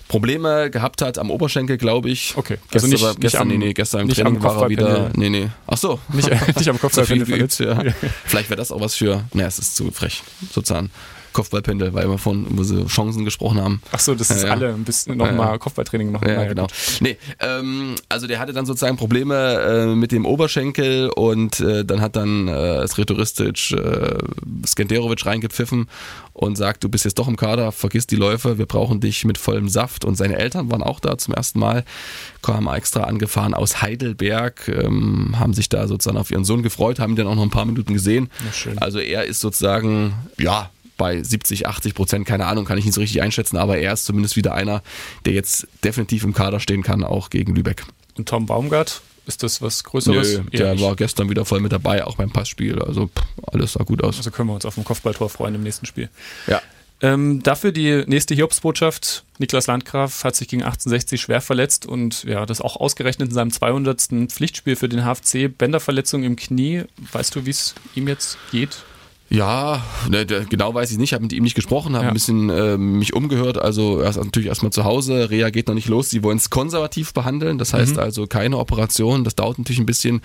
[0.09, 2.33] Probleme gehabt hat am Oberschenkel, glaube ich.
[2.35, 2.57] Okay.
[2.71, 5.09] Also nicht, gestern, nicht am, nee, nee, gestern im Training war er wieder.
[5.15, 5.49] Nee, nee.
[5.65, 5.99] Ach so.
[6.11, 7.59] Nicht, nicht am Kopfballpendel verletzt.
[7.61, 7.81] Ja.
[8.25, 9.23] Vielleicht wäre das auch was für.
[9.33, 10.91] Naja, es ist zu frech, sozusagen.
[11.33, 13.81] Kopfballpendel, weil wir von wo sie Chancen gesprochen haben.
[13.91, 16.25] Ach so, das ist ja, alle ein bisschen nochmal ja, Kopfballtraining noch.
[16.25, 16.67] Ja, genau.
[16.99, 22.01] Nee, ähm, also der hatte dann sozusagen Probleme äh, mit dem Oberschenkel und äh, dann
[22.01, 24.17] hat dann äh, Sretoristic äh,
[24.65, 25.87] Skenderovic reingepfiffen
[26.33, 29.37] und sagt, du bist jetzt doch im Kader, vergiss die Läufe, wir brauchen dich mit
[29.37, 30.03] vollem Saft.
[30.03, 31.83] Und seine Eltern waren auch da zum ersten Mal,
[32.41, 37.13] kamen extra angefahren aus Heidelberg, ähm, haben sich da sozusagen auf ihren Sohn gefreut, haben
[37.13, 38.29] ihn dann auch noch ein paar Minuten gesehen.
[38.77, 43.01] Also er ist sozusagen, ja, bei 70, 80 Prozent, keine Ahnung, kann ich nicht so
[43.01, 44.83] richtig einschätzen, aber er ist zumindest wieder einer,
[45.25, 47.85] der jetzt definitiv im Kader stehen kann, auch gegen Lübeck.
[48.17, 50.37] Und Tom Baumgart, ist das was Größeres?
[50.37, 52.81] Nö, der war gestern wieder voll mit dabei, auch beim Passspiel.
[52.81, 54.17] Also pff, alles sah gut aus.
[54.17, 56.09] Also können wir uns auf ein Kopfballtor freuen im nächsten Spiel.
[56.47, 56.61] Ja.
[57.01, 59.23] Ähm, dafür die nächste Hiobsbotschaft.
[59.37, 63.51] Niklas Landgraf hat sich gegen 1860 schwer verletzt und ja, das auch ausgerechnet in seinem
[63.51, 64.31] 200.
[64.31, 65.49] Pflichtspiel für den HFC.
[65.49, 66.83] Bänderverletzung im Knie.
[67.11, 68.83] Weißt du, wie es ihm jetzt geht?
[69.33, 72.11] Ja, ne, genau weiß ich nicht, habe mit ihm nicht gesprochen, habe ja.
[72.11, 73.57] ein bisschen äh, mich umgehört.
[73.57, 76.11] Also er ist natürlich erstmal zu Hause, Reha geht noch nicht los.
[76.11, 77.99] Sie wollen es konservativ behandeln, das heißt mhm.
[77.99, 79.23] also keine Operation.
[79.23, 80.21] Das dauert natürlich ein bisschen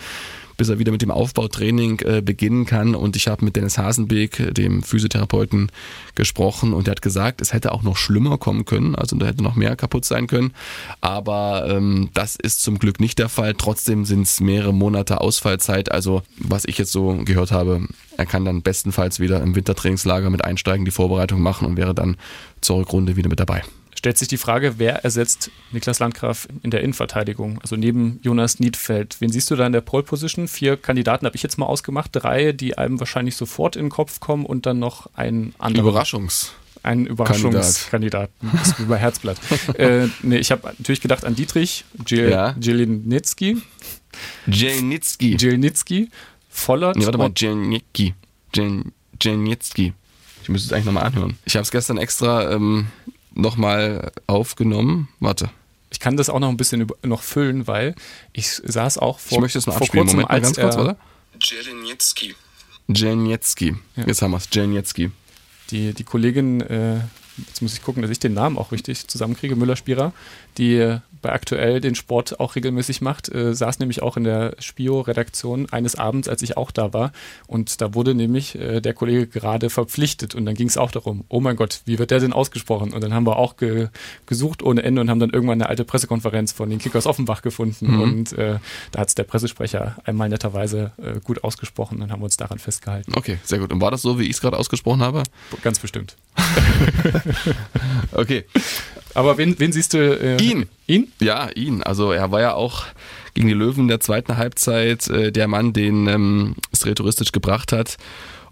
[0.58, 2.94] bis er wieder mit dem Aufbautraining äh, beginnen kann.
[2.94, 5.72] Und ich habe mit Dennis Hasenbeek, dem Physiotherapeuten,
[6.14, 9.42] gesprochen und er hat gesagt, es hätte auch noch schlimmer kommen können, also da hätte
[9.42, 10.52] noch mehr kaputt sein können.
[11.00, 13.54] Aber ähm, das ist zum Glück nicht der Fall.
[13.54, 15.92] Trotzdem sind es mehrere Monate Ausfallzeit.
[15.92, 20.44] Also was ich jetzt so gehört habe, er kann dann bestenfalls wieder im Wintertrainingslager mit
[20.44, 22.16] einsteigen, die Vorbereitung machen und wäre dann
[22.60, 23.62] zur Rückrunde wieder mit dabei
[23.98, 27.60] stellt sich die Frage, wer ersetzt Niklas Landgraf in der Innenverteidigung?
[27.60, 29.16] Also neben Jonas Niedfeld.
[29.18, 30.46] Wen siehst du da in der Pole Position?
[30.46, 32.10] Vier Kandidaten habe ich jetzt mal ausgemacht.
[32.12, 35.88] Drei, die einem wahrscheinlich sofort in den Kopf kommen und dann noch ein anderer.
[35.88, 36.52] Überraschungs.
[36.84, 38.30] ein Überraschungskandidat.
[38.40, 39.36] Das ist wie bei Herzblatt.
[39.74, 42.54] äh, nee, ich habe natürlich gedacht an Dietrich Jel ja.
[42.60, 43.60] Jelenitzki.
[44.46, 45.36] Jelenitzki.
[45.36, 46.08] Jelenitzki.
[46.48, 46.96] Vollert.
[46.96, 48.14] Nee, warte mal, Jelenitzki.
[49.20, 49.92] Jelenitzki.
[50.44, 51.36] Ich müsste es eigentlich nochmal anhören.
[51.44, 52.86] Ich habe es gestern extra ähm,
[53.34, 55.08] nochmal aufgenommen.
[55.20, 55.50] Warte.
[55.90, 57.94] Ich kann das auch noch ein bisschen noch füllen, weil
[58.32, 59.38] ich saß auch vor.
[59.38, 60.04] Ich möchte es mal abspielen.
[60.04, 60.96] Kurzem, Moment mal ganz kurz, oder?
[61.40, 62.34] Jelenitzki.
[62.88, 63.76] Jelenitzki.
[63.96, 64.06] Ja.
[64.06, 64.48] Jetzt haben wir es.
[64.52, 65.10] Jelenitzki.
[65.70, 67.00] Die, die Kollegin, äh,
[67.46, 70.12] jetzt muss ich gucken, dass ich den Namen auch richtig zusammenkriege, Müller-Spierer,
[70.56, 75.68] die bei aktuell den Sport auch regelmäßig macht, äh, saß nämlich auch in der Spio-Redaktion
[75.70, 77.12] eines Abends, als ich auch da war.
[77.46, 80.34] Und da wurde nämlich äh, der Kollege gerade verpflichtet.
[80.34, 82.92] Und dann ging es auch darum, oh mein Gott, wie wird der denn ausgesprochen?
[82.92, 83.88] Und dann haben wir auch ge
[84.26, 87.94] gesucht ohne Ende und haben dann irgendwann eine alte Pressekonferenz von den Kickers Offenbach gefunden.
[87.94, 88.00] Mhm.
[88.00, 88.58] Und äh,
[88.90, 92.00] da hat es der Pressesprecher einmal netterweise äh, gut ausgesprochen.
[92.00, 93.12] Dann haben wir uns daran festgehalten.
[93.14, 93.72] Okay, sehr gut.
[93.72, 95.22] Und war das so, wie ich es gerade ausgesprochen habe?
[95.62, 96.16] Ganz bestimmt.
[98.12, 98.44] okay.
[99.14, 99.98] Aber wen, wen siehst du?
[99.98, 100.68] Äh, ihn.
[100.86, 101.12] Ihn?
[101.20, 101.82] Ja, ihn.
[101.82, 102.84] Also er war ja auch
[103.34, 107.72] gegen die Löwen in der zweiten Halbzeit äh, der Mann, den ähm, es touristisch gebracht
[107.72, 107.96] hat.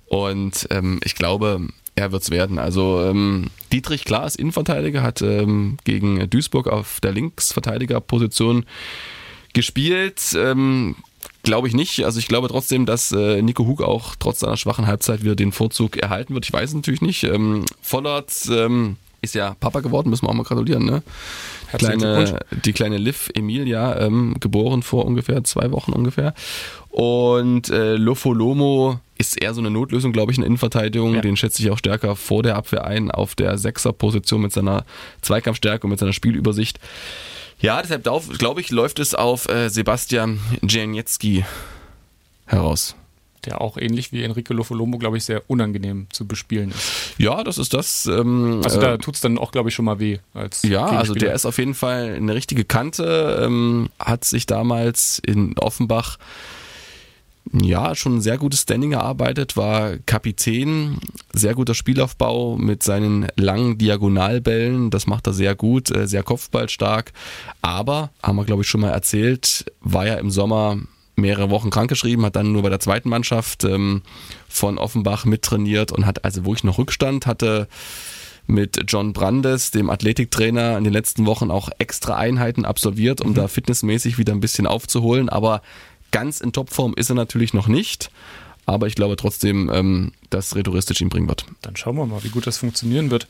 [0.07, 1.67] Und ähm, ich glaube,
[1.97, 2.59] er wird es werden.
[2.59, 8.65] Also ähm, Dietrich Klar ist Innenverteidiger, hat ähm, gegen Duisburg auf der Linksverteidigerposition
[9.55, 10.21] gespielt.
[10.37, 10.97] Ähm,
[11.43, 12.05] glaube ich nicht.
[12.05, 15.53] Also ich glaube trotzdem, dass äh, Nico Hug auch trotz seiner schwachen Halbzeit wieder den
[15.53, 16.45] Vorzug erhalten wird.
[16.45, 17.25] Ich weiß es natürlich nicht.
[17.25, 21.03] Ähm, Vollert ähm, ist ja Papa geworden, müssen wir auch mal gratulieren, ne?
[21.79, 26.35] Kleine, die kleine Liv Emilia, ähm, geboren vor ungefähr zwei Wochen ungefähr.
[26.91, 31.15] Und äh, Lofolomo ist eher so eine Notlösung, glaube ich, in Innenverteidigung.
[31.15, 31.21] Ja.
[31.21, 34.85] Den schätze ich auch stärker vor der Abwehr ein, auf der Sechser-Position mit seiner
[35.23, 36.79] Zweikampfstärke und mit seiner Spielübersicht.
[37.61, 38.05] Ja, deshalb
[38.39, 41.45] glaube ich, läuft es auf äh, Sebastian Dzieniecki
[42.47, 42.95] heraus
[43.47, 47.15] der auch ähnlich wie Enrique Lofolombo, glaube ich, sehr unangenehm zu bespielen ist.
[47.19, 48.07] Ja, das ist das.
[48.07, 50.19] Ähm, also da äh, tut es dann auch, glaube ich, schon mal weh.
[50.35, 55.21] Als ja, also der ist auf jeden Fall eine richtige Kante, ähm, hat sich damals
[55.25, 56.19] in Offenbach
[57.53, 60.99] ja, schon ein sehr gutes Standing erarbeitet, war Kapitän,
[61.33, 67.13] sehr guter Spielaufbau mit seinen langen Diagonalbällen, das macht er sehr gut, äh, sehr kopfballstark,
[67.63, 70.79] aber, haben wir glaube ich schon mal erzählt, war ja im Sommer
[71.17, 74.03] mehrere Wochen krankgeschrieben, hat dann nur bei der zweiten Mannschaft ähm,
[74.49, 77.69] von Offenbach mittrainiert und hat also wo ich noch Rückstand hatte
[78.47, 83.35] mit John Brandes, dem Athletiktrainer, in den letzten Wochen auch extra Einheiten absolviert, um mhm.
[83.35, 85.29] da fitnessmäßig wieder ein bisschen aufzuholen.
[85.29, 85.63] Aber
[86.13, 88.11] ganz in Topform ist er natürlich noch nicht.
[88.67, 91.47] Aber ich glaube trotzdem, ähm, dass Retouristisch ihn bringen wird.
[91.63, 93.29] Dann schauen wir mal, wie gut das funktionieren wird.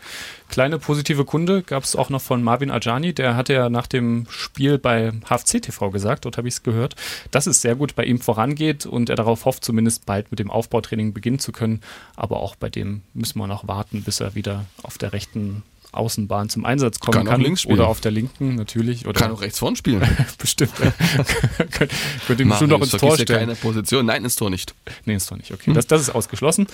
[0.48, 3.12] Kleine positive Kunde gab es auch noch von Marvin Ajani.
[3.12, 6.96] Der hatte ja nach dem Spiel bei HFC TV gesagt, dort habe ich es gehört,
[7.30, 10.50] dass es sehr gut bei ihm vorangeht und er darauf hofft, zumindest bald mit dem
[10.50, 11.82] Aufbautraining beginnen zu können.
[12.16, 15.62] Aber auch bei dem müssen wir noch warten, bis er wieder auf der rechten
[15.96, 17.26] Außenbahn zum Einsatz kommen kann.
[17.26, 17.78] kann links spielen.
[17.78, 19.06] Oder auf der linken natürlich.
[19.06, 20.02] Oder kann auch rechts vorn spielen.
[20.38, 20.72] bestimmt.
[21.70, 23.40] Könnt ihr bestimmt noch ins Tor stellen.
[23.40, 24.06] keine Position.
[24.06, 24.74] Nein, ins Tor nicht.
[25.04, 25.52] Nee, ins Tor nicht.
[25.52, 26.66] Okay, das, das ist ausgeschlossen.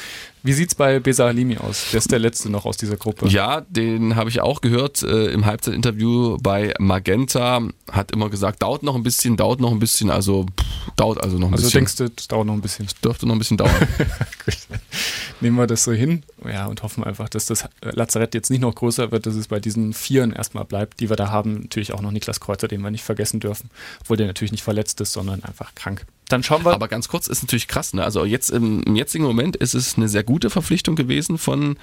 [0.43, 1.91] Wie sieht es bei Besa Halimi aus?
[1.93, 3.29] Der ist der letzte noch aus dieser Gruppe.
[3.29, 7.61] Ja, den habe ich auch gehört äh, im Halbzeitinterview bei Magenta.
[7.91, 10.11] Hat immer gesagt, dauert noch ein bisschen, dauert noch ein bisschen.
[10.11, 11.85] Also pff, dauert also noch ein also bisschen.
[11.85, 12.87] Also denkst du, es dauert noch ein bisschen?
[12.87, 13.71] Es dürfte noch ein bisschen dauern.
[15.41, 18.75] Nehmen wir das so hin ja, und hoffen einfach, dass das Lazarett jetzt nicht noch
[18.75, 21.63] größer wird, dass es bei diesen Vieren erstmal bleibt, die wir da haben.
[21.63, 23.71] Natürlich auch noch Niklas Kreuzer, den wir nicht vergessen dürfen,
[24.01, 26.05] obwohl der natürlich nicht verletzt ist, sondern einfach krank.
[26.29, 26.73] Dann schauen wir.
[26.73, 28.03] Aber ganz kurz ist natürlich krass, ne?
[28.03, 31.77] Also jetzt im, im jetzigen Moment ist es eine sehr gute Verpflichtung gewesen von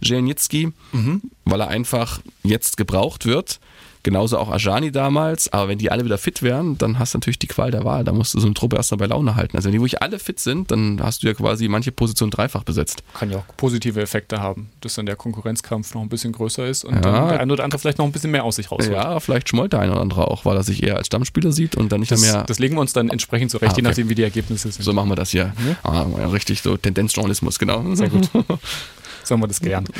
[0.00, 1.22] Jelnicki, mhm.
[1.44, 3.60] weil er einfach jetzt gebraucht wird.
[4.02, 5.52] Genauso auch Ajani damals.
[5.52, 8.04] Aber wenn die alle wieder fit wären, dann hast du natürlich die Qual der Wahl.
[8.04, 9.56] Da musst du so eine Truppe erstmal bei Laune halten.
[9.56, 12.64] Also wenn die wirklich alle fit sind, dann hast du ja quasi manche Positionen dreifach
[12.64, 13.02] besetzt.
[13.14, 16.84] Kann ja auch positive Effekte haben, dass dann der Konkurrenzkampf noch ein bisschen größer ist
[16.84, 17.00] und ja.
[17.00, 18.92] dann der eine oder andere vielleicht noch ein bisschen mehr aus sich rausholt.
[18.92, 21.76] Ja, vielleicht schmollt der eine oder andere auch, weil er sich eher als Stammspieler sieht
[21.76, 22.44] und dann nicht das, mehr.
[22.44, 23.82] Das legen wir uns dann entsprechend zurecht, ah, okay.
[23.82, 24.82] je nachdem, wie die Ergebnisse sind.
[24.82, 25.52] So machen wir das hier.
[25.84, 25.90] Ja?
[25.90, 27.94] Ah, richtig, so Tendenzjournalismus, genau.
[27.94, 28.28] Sehr gut.
[29.24, 29.90] so haben wir das gelernt.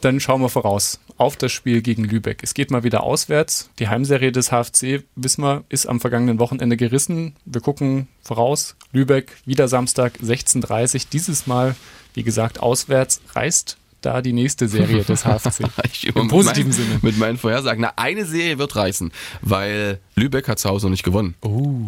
[0.00, 2.42] Dann schauen wir voraus auf das Spiel gegen Lübeck.
[2.42, 3.70] Es geht mal wieder auswärts.
[3.78, 7.34] Die Heimserie des HFC, wissen wir, ist am vergangenen Wochenende gerissen.
[7.44, 8.76] Wir gucken voraus.
[8.92, 11.00] Lübeck, wieder Samstag, 16.30 Uhr.
[11.12, 11.76] Dieses Mal,
[12.14, 13.20] wie gesagt, auswärts.
[13.34, 15.64] Reißt da die nächste Serie des HFC.
[16.14, 16.98] Im positiven mein, Sinne.
[17.02, 17.82] Mit meinen Vorhersagen.
[17.82, 21.34] Na, eine Serie wird reißen, weil Lübeck hat zu Hause noch nicht gewonnen.
[21.40, 21.86] Oh.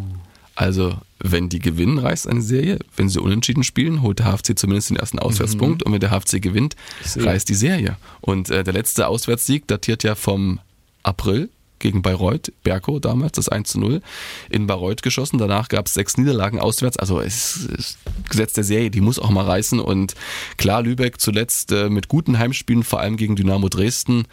[0.57, 2.79] Also, wenn die gewinnen, reißt eine Serie.
[2.97, 5.81] Wenn sie unentschieden spielen, holt der HFC zumindest den ersten Auswärtspunkt.
[5.81, 5.87] Mhm.
[5.87, 6.77] Und wenn der HFC gewinnt,
[7.17, 7.97] reißt die Serie.
[8.21, 10.61] Und äh, der letzte Auswärtssieg datiert ja vom
[11.03, 11.49] April
[11.85, 14.01] gegen Bayreuth, Berko damals, das 1 zu 0,
[14.49, 15.39] in Bayreuth geschossen.
[15.39, 16.97] Danach gab es sechs Niederlagen auswärts.
[16.97, 17.99] Also es ist
[18.31, 19.81] Gesetz der Serie, die muss auch mal reißen.
[19.81, 20.15] Und
[20.57, 24.27] klar, Lübeck zuletzt äh, mit guten Heimspielen, vor allem gegen Dynamo Dresden,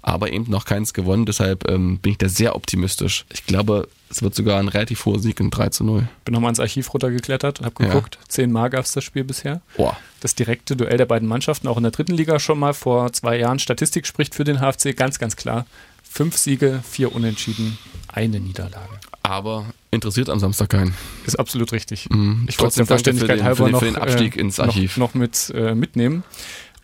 [0.00, 1.26] aber eben noch keins gewonnen.
[1.26, 3.24] Deshalb ähm, bin ich da sehr optimistisch.
[3.32, 6.06] Ich glaube, es wird sogar ein relativ hoher Sieg in 3 zu 0.
[6.24, 8.18] Bin nochmal ins Archiv runtergeklettert und habe geguckt.
[8.20, 8.28] Ja.
[8.28, 9.62] Zehnmal gab es das Spiel bisher.
[9.76, 9.96] Boah.
[10.20, 13.38] Das direkte Duell der beiden Mannschaften, auch in der dritten Liga schon mal vor zwei
[13.38, 13.58] Jahren.
[13.58, 15.64] Statistik spricht für den HFC ganz, ganz klar.
[16.02, 19.00] Fünf Siege, vier Unentschieden, eine Niederlage.
[19.22, 20.94] Aber interessiert am Samstag keinen.
[21.24, 22.10] Ist absolut richtig.
[22.10, 22.44] Mhm.
[22.48, 24.98] Ich wollte der Verständlichkeit den, halber noch, Abstieg äh, ins Archiv.
[24.98, 26.22] noch, noch mit äh, mitnehmen.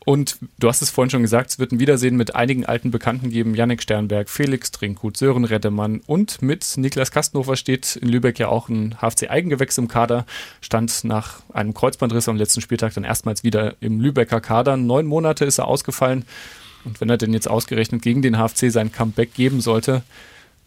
[0.09, 3.29] Und du hast es vorhin schon gesagt, es wird ein Wiedersehen mit einigen alten Bekannten
[3.29, 3.55] geben.
[3.55, 8.71] Yannick Sternberg, Felix Trinkhut, Sören Reddemann und mit Niklas Kastenhofer steht in Lübeck ja auch
[8.71, 10.25] ein HFC-Eigengewächs im Kader.
[10.63, 14.79] Stand nach einem Kreuzbandriss am letzten Spieltag dann erstmals wieder im Lübecker Kader.
[14.79, 16.25] Neun Monate ist er ausgefallen.
[16.87, 20.01] Und wenn er denn jetzt ausgerechnet gegen den HFC sein Comeback geben sollte,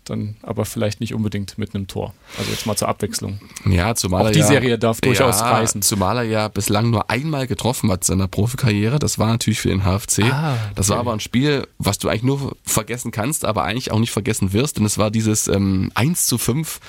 [0.06, 2.14] dann aber vielleicht nicht unbedingt mit einem Tor.
[2.38, 3.40] Also jetzt mal zur Abwechslung.
[3.66, 5.82] Ja, zumal Auch die ja, Serie darf durchaus ja, reißen.
[5.82, 9.00] Zumal er ja bislang nur einmal getroffen hat in seiner Profikarriere.
[9.00, 10.24] Das war natürlich für den HFC.
[10.32, 11.02] Ah, Das war okay.
[11.02, 14.78] aber ein Spiel, was du eigentlich nur vergessen kannst, aber eigentlich auch nicht vergessen wirst.
[14.78, 16.80] Denn es war dieses ähm, 1 zu 5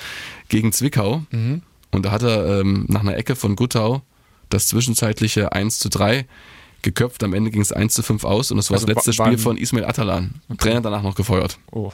[0.49, 1.23] gegen Zwickau.
[1.31, 1.63] Mhm.
[1.91, 4.03] Und da hat er ähm, nach einer Ecke von Guttau
[4.49, 6.27] das zwischenzeitliche 1 zu 3
[6.83, 7.23] geköpft.
[7.25, 9.39] Am Ende ging es 1 zu 5 aus und das war Also das letzte Spiel
[9.39, 10.35] von Ismail Atalan.
[10.59, 11.59] Trainer danach noch gefeuert.
[11.71, 11.91] Oh,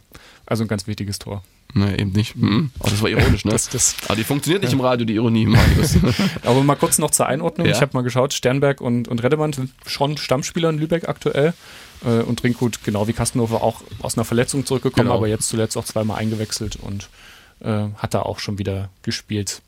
[0.47, 1.43] also ein ganz wichtiges Tor.
[1.75, 2.35] Ne, eben nicht.
[2.35, 2.71] Mhm.
[2.79, 3.53] Oh, das war ironisch, ne?
[3.59, 5.97] Das, das, aber die funktioniert nicht im Radio, die Ironie, Marius.
[6.45, 7.67] aber mal kurz noch zur Einordnung.
[7.67, 7.75] Ja.
[7.75, 11.53] Ich habe mal geschaut, Sternberg und, und Reddemann sind schon Stammspieler in Lübeck aktuell.
[12.07, 15.17] Äh, und Trinkhut, genau wie Kastenhofer, auch aus einer Verletzung zurückgekommen, Genau.
[15.17, 17.11] aber jetzt zuletzt auch zweimal eingewechselt und
[17.61, 19.61] äh, hat da auch schon wieder gespielt.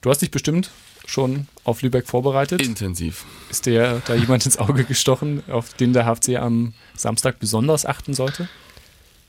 [0.00, 0.70] Du hast dich bestimmt
[1.06, 2.62] schon auf Lübeck vorbereitet.
[2.62, 3.24] Intensiv.
[3.50, 8.14] Ist dir da jemand ins Auge gestochen, auf den der HFC am Samstag besonders achten
[8.14, 8.48] sollte?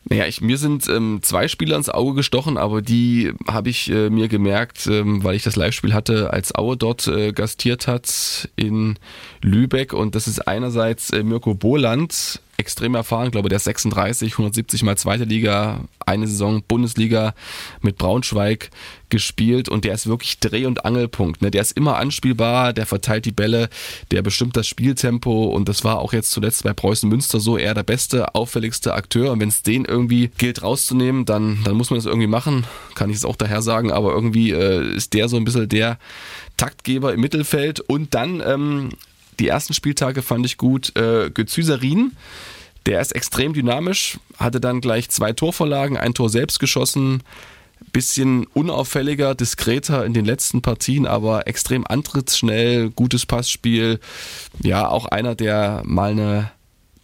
[0.09, 4.09] Naja, ich, mir sind ähm, zwei Spieler ins Auge gestochen, aber die habe ich äh,
[4.09, 8.97] mir gemerkt, ähm, weil ich das Live-Spiel hatte, als Aue dort äh, gastiert hat in
[9.41, 9.91] Lübeck.
[9.91, 14.81] Und das ist einerseits äh, Mirko Boland, extrem erfahren, ich glaube der ist 36, 170
[14.83, 17.35] mal zweite Liga, eine Saison Bundesliga
[17.81, 18.71] mit Braunschweig
[19.09, 21.41] gespielt und der ist wirklich Dreh- und Angelpunkt.
[21.41, 21.51] Ne?
[21.51, 23.69] Der ist immer anspielbar, der verteilt die Bälle,
[24.11, 27.73] der bestimmt das Spieltempo und das war auch jetzt zuletzt bei Preußen Münster so er
[27.73, 31.97] der beste, auffälligste Akteur und wenn es den irgendwie gilt rauszunehmen, dann, dann muss man
[31.97, 32.65] das irgendwie machen,
[32.95, 35.97] kann ich es auch daher sagen, aber irgendwie äh, ist der so ein bisschen der
[36.57, 38.89] Taktgeber im Mittelfeld und dann ähm,
[39.39, 42.13] die ersten Spieltage fand ich gut, äh, Gezüserin,
[42.85, 47.21] der ist extrem dynamisch, hatte dann gleich zwei Torvorlagen, ein Tor selbst geschossen,
[47.93, 53.99] bisschen unauffälliger, diskreter in den letzten Partien, aber extrem antrittsschnell, gutes Passspiel.
[54.61, 56.51] Ja, auch einer, der mal eine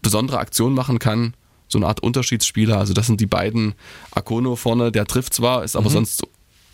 [0.01, 1.33] besondere Aktion machen kann.
[1.67, 2.77] So eine Art Unterschiedsspieler.
[2.77, 3.73] Also das sind die beiden.
[4.11, 5.93] Akono vorne, der trifft zwar, ist aber Mhm.
[5.93, 6.23] sonst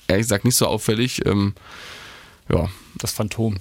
[0.08, 1.26] ehrlich gesagt nicht so auffällig.
[1.26, 1.54] Ähm,
[2.52, 3.58] ja, Das Phantom.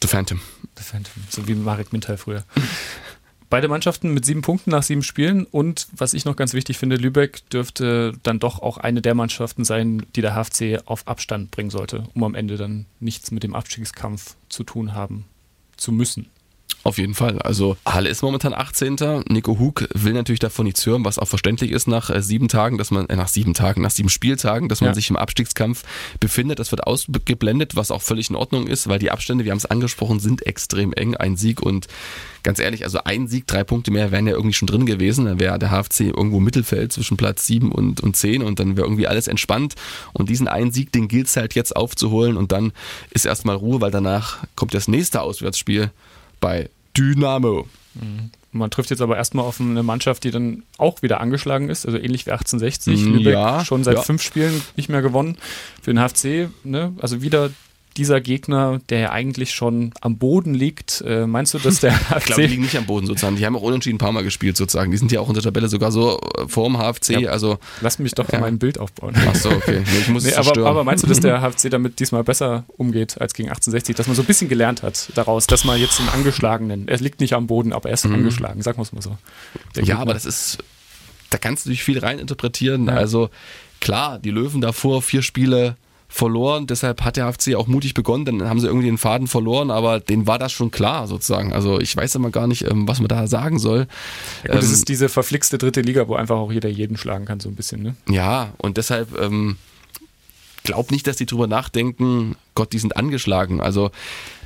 [0.00, 0.40] The Phantom.
[0.78, 1.12] The Phantom.
[1.28, 2.44] So wie Marek Mintal früher.
[3.48, 6.96] Beide Mannschaften mit sieben Punkten nach sieben Spielen und was ich noch ganz wichtig finde,
[6.96, 11.70] Lübeck dürfte dann doch auch eine der Mannschaften sein, die der HFC auf Abstand bringen
[11.70, 15.26] sollte, um am Ende dann nichts mit dem Abstiegskampf zu tun haben
[15.76, 16.26] zu müssen.
[16.86, 17.40] Auf jeden Fall.
[17.40, 19.24] Also Halle ist momentan 18.
[19.28, 22.78] Nico Hug will natürlich davon nichts hören, was auch verständlich ist nach äh, sieben Tagen,
[22.78, 24.94] dass man, äh, nach sieben Tagen, nach sieben Spieltagen, dass man Ja.
[24.94, 25.82] sich im Abstiegskampf
[26.20, 26.60] befindet.
[26.60, 29.66] Das wird ausgeblendet, was auch völlig in Ordnung ist, weil die Abstände, wir haben es
[29.66, 31.16] angesprochen, sind extrem eng.
[31.16, 31.88] Ein Sieg und
[32.44, 35.24] ganz ehrlich, also ein Sieg, drei Punkte mehr wären ja irgendwie schon drin gewesen.
[35.24, 38.86] Dann wäre der HFC irgendwo Mittelfeld zwischen Platz sieben und, und zehn und dann wäre
[38.86, 39.74] irgendwie alles entspannt.
[40.12, 42.72] Und diesen einen Sieg, den gilt es halt jetzt aufzuholen und dann
[43.10, 45.90] ist erstmal Ruhe, weil danach kommt das nächste Auswärtsspiel
[46.38, 47.66] bei Dynamo.
[48.52, 51.98] Man trifft jetzt aber erstmal auf eine Mannschaft, die dann auch wieder angeschlagen ist, also
[51.98, 53.00] ähnlich wie 1860.
[53.00, 54.02] Mm, Lübeck ja, schon seit ja.
[54.02, 55.36] fünf Spielen nicht mehr gewonnen.
[55.82, 56.94] Für den HFC, ne?
[57.00, 57.50] also wieder
[57.96, 61.02] dieser Gegner, der ja eigentlich schon am Boden liegt.
[61.06, 63.36] Äh, meinst du, dass der Ich glaube, die HFC liegen nicht am Boden sozusagen.
[63.36, 64.90] Die haben auch unentschieden ein paar Mal gespielt sozusagen.
[64.90, 67.20] Die sind ja auch in der Tabelle sogar so äh, vorm HFC.
[67.20, 67.30] Ja.
[67.30, 68.40] Also, Lass mich doch Ja.
[68.40, 69.14] mein Bild aufbauen.
[69.28, 69.82] ach so, okay.
[69.84, 73.20] Nee, ich muss Nee, aber, aber meinst du, dass der HFC damit diesmal besser umgeht
[73.20, 73.96] als gegen 1860?
[73.96, 77.20] Dass man so ein bisschen gelernt hat daraus, dass man jetzt einen Angeschlagenen, er liegt
[77.20, 79.16] nicht am Boden, aber er ist angeschlagen, sagen wir es mal so.
[79.74, 79.88] Der Mhm.
[79.88, 80.00] ja, Gegner.
[80.00, 80.58] aber das ist,
[81.30, 82.86] da kannst du dich viel reininterpretieren.
[82.86, 82.94] Ja.
[82.94, 83.30] Also
[83.80, 85.76] klar, die Löwen davor vier Spiele
[86.08, 89.70] verloren, deshalb hat der HFC auch mutig begonnen, dann haben sie irgendwie den Faden verloren,
[89.70, 91.52] aber denen war das schon klar sozusagen.
[91.52, 93.86] Also ich weiß immer gar nicht, ähm, was man da sagen soll.
[94.44, 97.24] Ja, gut, das Ähm, ist diese verflixte dritte Liga, wo einfach auch jeder jeden schlagen
[97.24, 97.96] kann, so ein bisschen, ne?
[98.08, 99.56] Ja, und deshalb ähm,
[100.62, 103.60] glaube nicht, dass die drüber nachdenken, Gott, die sind angeschlagen.
[103.60, 103.92] Also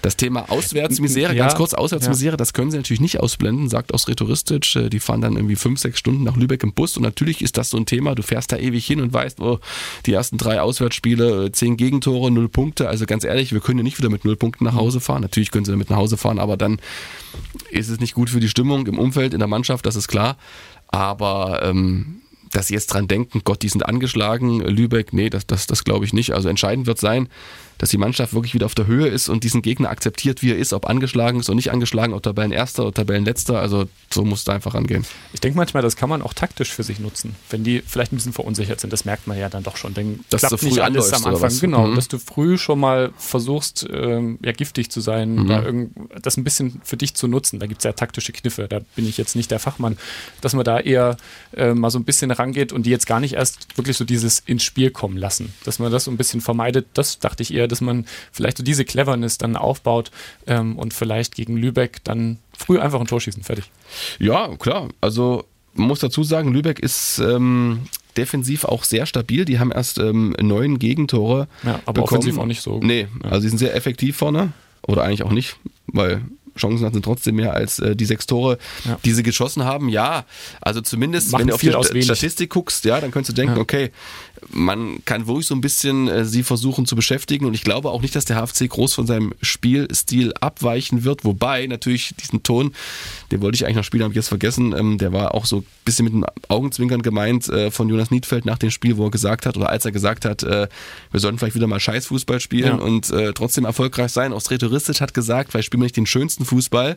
[0.03, 2.37] das Thema Auswärtsmisere, ja, ganz kurz Auswärtsmisere, ja.
[2.37, 4.77] das können sie natürlich nicht ausblenden, sagt aus Rhetoristisch.
[4.77, 7.57] Äh, die fahren dann irgendwie fünf, sechs Stunden nach Lübeck im Bus und natürlich ist
[7.57, 8.14] das so ein Thema.
[8.14, 9.59] Du fährst da ewig hin und weißt, oh,
[10.07, 12.88] die ersten drei Auswärtsspiele, äh, zehn Gegentore, null Punkte.
[12.88, 15.23] Also ganz ehrlich, wir können ja nicht wieder mit null Punkten nach Hause fahren.
[15.23, 16.81] Natürlich können sie damit nach Hause fahren, aber dann
[17.70, 20.37] ist es nicht gut für die Stimmung im Umfeld, in der Mannschaft, das ist klar.
[20.88, 22.20] Aber ähm,
[22.51, 26.05] dass sie jetzt dran denken, Gott, die sind angeschlagen, Lübeck, nee, das, das, das glaube
[26.05, 26.33] ich nicht.
[26.33, 27.29] Also entscheidend wird sein,
[27.81, 30.59] dass die Mannschaft wirklich wieder auf der Höhe ist und diesen Gegner akzeptiert, wie er
[30.59, 33.59] ist, ob angeschlagen ist oder nicht angeschlagen, ob Tabellenerster oder Tabellenletzter.
[33.59, 35.07] Also so muss es einfach angehen.
[35.33, 38.16] Ich denke manchmal, das kann man auch taktisch für sich nutzen, wenn die vielleicht ein
[38.16, 38.93] bisschen verunsichert sind.
[38.93, 39.95] Das merkt man ja dann doch schon.
[39.95, 41.59] Dann dass klappt du früh nicht alles am Anfang.
[41.59, 41.95] Genau, mhm.
[41.97, 45.49] dass du früh schon mal versuchst, ähm, ja, giftig zu sein, mhm.
[45.49, 47.61] da das ein bisschen für dich zu nutzen.
[47.61, 48.68] Da gibt es ja taktische Kniffe.
[48.68, 49.97] Da bin ich jetzt nicht der Fachmann,
[50.43, 51.16] dass man da eher
[51.57, 54.41] äh, mal so ein bisschen rangeht und die jetzt gar nicht erst wirklich so dieses
[54.41, 55.55] ins Spiel kommen lassen.
[55.64, 58.62] Dass man das so ein bisschen vermeidet, das dachte ich eher, dass man vielleicht so
[58.62, 60.11] diese Cleverness dann aufbaut
[60.47, 63.71] ähm, und vielleicht gegen Lübeck dann früh einfach ein Tor schießen, fertig.
[64.18, 64.89] Ja, klar.
[65.01, 65.45] Also
[65.75, 67.81] man muss dazu sagen, Lübeck ist ähm,
[68.16, 69.45] defensiv auch sehr stabil.
[69.45, 71.49] Die haben erst ähm, neun Gegentore.
[71.62, 72.18] Ja, aber bekommen.
[72.18, 72.81] offensiv auch nicht so.
[72.83, 73.31] Nee, ja.
[73.31, 74.53] also sie sind sehr effektiv vorne.
[74.87, 75.57] Oder eigentlich auch nicht,
[75.87, 76.23] weil
[76.57, 78.99] Chancen hatten trotzdem mehr als äh, die sechs Tore, ja.
[79.05, 79.89] die sie geschossen haben.
[79.89, 80.25] Ja,
[80.61, 83.57] also zumindest, Machen wenn du auf die St Statistik guckst, ja, dann könntest du denken,
[83.57, 83.62] ja.
[83.62, 83.91] okay,
[84.49, 88.03] man kann wirklich so ein bisschen äh, sie versuchen zu beschäftigen und ich glaube auch
[88.03, 92.72] nicht, dass der HFC groß von seinem Spielstil abweichen wird, wobei natürlich diesen Ton,
[93.30, 95.59] den wollte ich eigentlich noch spielen, habe ich jetzt vergessen, ähm, der war auch so
[95.59, 99.11] ein bisschen mit einem Augenzwinkern gemeint äh, von Jonas Niedfeld nach dem Spiel, wo er
[99.11, 100.68] gesagt hat oder als er gesagt hat, äh,
[101.11, 102.84] wir sollten vielleicht wieder mal Scheißfußball spielen ja.
[102.84, 104.32] und äh, trotzdem erfolgreich sein.
[104.32, 106.97] Aus Rhetoristisch hat gesagt, vielleicht spielen wir nicht den schönsten Fußball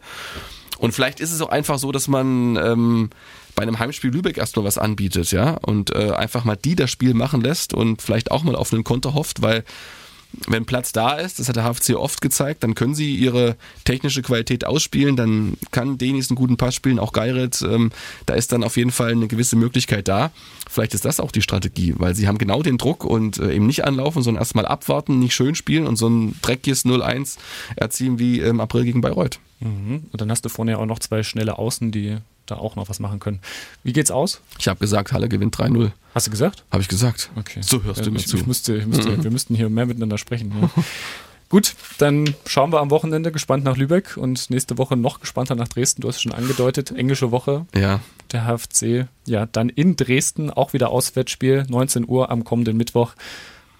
[0.84, 3.10] und vielleicht ist es auch einfach so, dass man ähm,
[3.56, 7.14] bei einem Heimspiel Lübeck erstmal was anbietet, ja, und äh, einfach mal die das Spiel
[7.14, 9.64] machen lässt und vielleicht auch mal auf einen Konter hofft, weil
[10.48, 14.22] wenn Platz da ist, das hat der HFC oft gezeigt, dann können sie ihre technische
[14.22, 17.92] Qualität ausspielen, dann kann Denis einen guten Pass spielen, auch Geiret, ähm,
[18.26, 20.32] da ist dann auf jeden Fall eine gewisse Möglichkeit da.
[20.70, 23.68] Vielleicht ist das auch die Strategie, weil sie haben genau den Druck und äh, eben
[23.68, 27.38] nicht anlaufen, sondern erstmal abwarten, nicht schön spielen und so ein dreckiges 0-1
[27.76, 29.40] erzielen wie im April gegen Bayreuth.
[29.60, 30.06] Mhm.
[30.12, 32.90] Und dann hast du vorne ja auch noch zwei schnelle Außen, die da auch noch
[32.90, 33.40] was machen können.
[33.84, 34.42] Wie geht's aus?
[34.60, 35.92] Ich habe gesagt, Halle gewinnt 3-0.
[36.14, 36.64] Hast du gesagt?
[36.72, 37.32] Habe ich gesagt.
[37.36, 37.62] Okay.
[37.62, 38.38] So hörst ja, du mir ich, zu.
[38.38, 39.24] Ich müsste, ich müsste, mhm.
[39.24, 40.54] Wir müssten hier mehr miteinander sprechen.
[40.62, 40.70] Ja.
[41.54, 45.68] Gut, dann schauen wir am Wochenende gespannt nach Lübeck und nächste Woche noch gespannter nach
[45.68, 46.02] Dresden.
[46.02, 47.68] Du hast es schon angedeutet, englische Woche.
[47.76, 48.00] Ja.
[48.32, 53.14] Der HFC, ja, dann in Dresden auch wieder Auswärtsspiel, 19 Uhr am kommenden Mittwoch.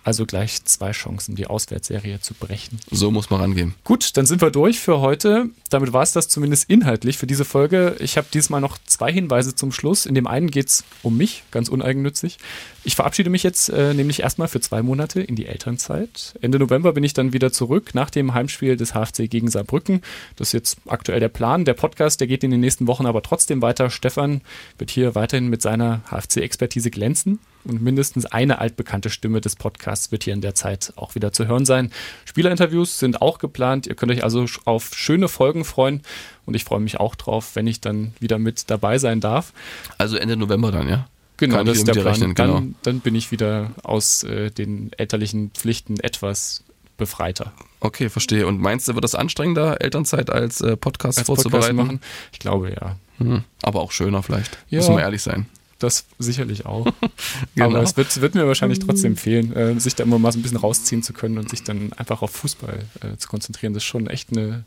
[0.04, 2.80] Also gleich zwei Chancen, die Auswärtsserie zu brechen.
[2.92, 3.74] So muss man rangehen.
[3.86, 5.50] Gut, dann sind wir durch für heute.
[5.70, 7.96] Damit war es das zumindest inhaltlich für diese Folge.
[8.00, 10.06] Ich habe diesmal noch zwei Hinweise zum Schluss.
[10.06, 12.38] In dem einen geht es um mich, ganz uneigennützig.
[12.84, 16.34] Ich verabschiede mich jetzt äh, nämlich erstmal für zwei Monate in die Elternzeit.
[16.42, 20.02] Ende November bin ich dann wieder zurück nach dem Heimspiel des HFC gegen Saarbrücken.
[20.36, 21.64] Das ist jetzt aktuell der Plan.
[21.64, 23.90] Der Podcast, der geht in den nächsten Wochen aber trotzdem weiter.
[23.90, 24.42] Stefan
[24.78, 30.24] wird hier weiterhin mit seiner HFC-Expertise glänzen und mindestens eine altbekannte Stimme des Podcasts wird
[30.24, 31.92] hier in der Zeit auch wieder zu hören sein.
[32.26, 33.88] Spielerinterviews sind auch geplant.
[33.88, 36.02] Ihr könnt euch also auf schöne Folgen freuen
[36.46, 39.54] und ich freue mich auch drauf, wenn ich dann wieder mit dabei sein darf.
[39.98, 41.08] Also Ende November dann, ja?
[41.38, 42.08] Genau, Kann das ist der Plan.
[42.08, 42.54] Rechnen, genau.
[42.54, 46.64] dann, dann, bin ich wieder aus äh, den elterlichen Pflichten etwas
[46.98, 47.54] befreiter.
[47.80, 48.46] Okay, verstehe.
[48.46, 51.76] Und meinst du, wird das anstrengender, Elternzeit als äh, Podcast als vorzubereiten?
[51.76, 52.02] Podcast machen?
[52.32, 52.98] Ich glaube ja.
[53.18, 53.44] Hm.
[53.62, 54.58] Aber auch schöner vielleicht.
[54.70, 54.78] Ja.
[54.78, 55.48] Müssen wir ehrlich sein.
[55.84, 56.86] Das sicherlich auch.
[57.56, 57.68] genau.
[57.68, 60.42] Aber es wird, wird, mir wahrscheinlich trotzdem fehlen, äh, sich da immer mal so ein
[60.42, 63.74] bisschen rausziehen zu können und sich dann einfach auf Fußball äh, zu konzentrieren.
[63.74, 64.64] Das ist schon echt eine,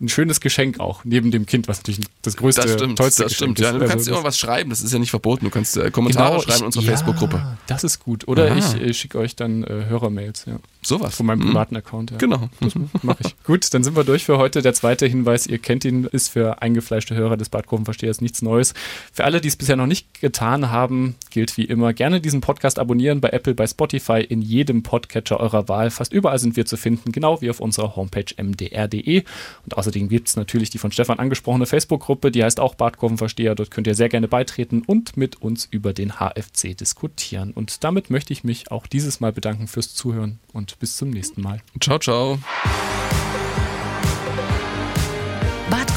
[0.00, 3.32] ein schönes Geschenk auch, neben dem Kind, was natürlich das größte, das stimmt, tollste das
[3.32, 3.66] Geschenk stimmt.
[3.66, 5.46] Ja, du kannst also, immer was schreiben, das ist ja nicht verboten.
[5.46, 7.58] Du kannst äh, Kommentare genau, schreiben in unserer ja, Facebook-Gruppe.
[7.66, 8.28] Das ist gut.
[8.28, 8.76] Oder Aha.
[8.80, 10.44] ich schicke euch dann äh, Hörermails.
[10.46, 10.60] Ja.
[10.82, 11.14] Sowas.
[11.14, 11.46] Von meinem mhm.
[11.48, 12.10] privaten Account.
[12.12, 12.16] Ja.
[12.16, 12.48] Genau.
[12.60, 13.36] Das mache ich.
[13.44, 14.62] Gut, dann sind wir durch für heute.
[14.62, 18.72] Der zweite Hinweis, ihr kennt ihn, ist für eingefleischte Hörer des Badkurvenverstehers nichts Neues.
[19.12, 22.78] Für alle, die es bisher noch nicht getan haben, gilt wie immer, gerne diesen Podcast
[22.78, 25.90] abonnieren bei Apple, bei Spotify, in jedem Podcatcher eurer Wahl.
[25.90, 29.24] Fast überall sind wir zu finden, genau wie auf unserer Homepage mdr.de.
[29.64, 33.54] Und außerdem gibt es natürlich die von Stefan angesprochene Facebook-Gruppe, die heißt auch Badkurvenversteher.
[33.54, 37.52] Dort könnt ihr sehr gerne beitreten und mit uns über den HFC diskutieren.
[37.52, 41.40] Und damit möchte ich mich auch dieses Mal bedanken fürs Zuhören und bis zum nächsten
[41.40, 41.62] Mal.
[41.80, 42.38] Ciao, ciao.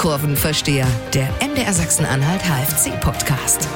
[0.04, 3.68] Badkurvenversteher, der MDR Sachsen-Anhalt HFC-Podcast.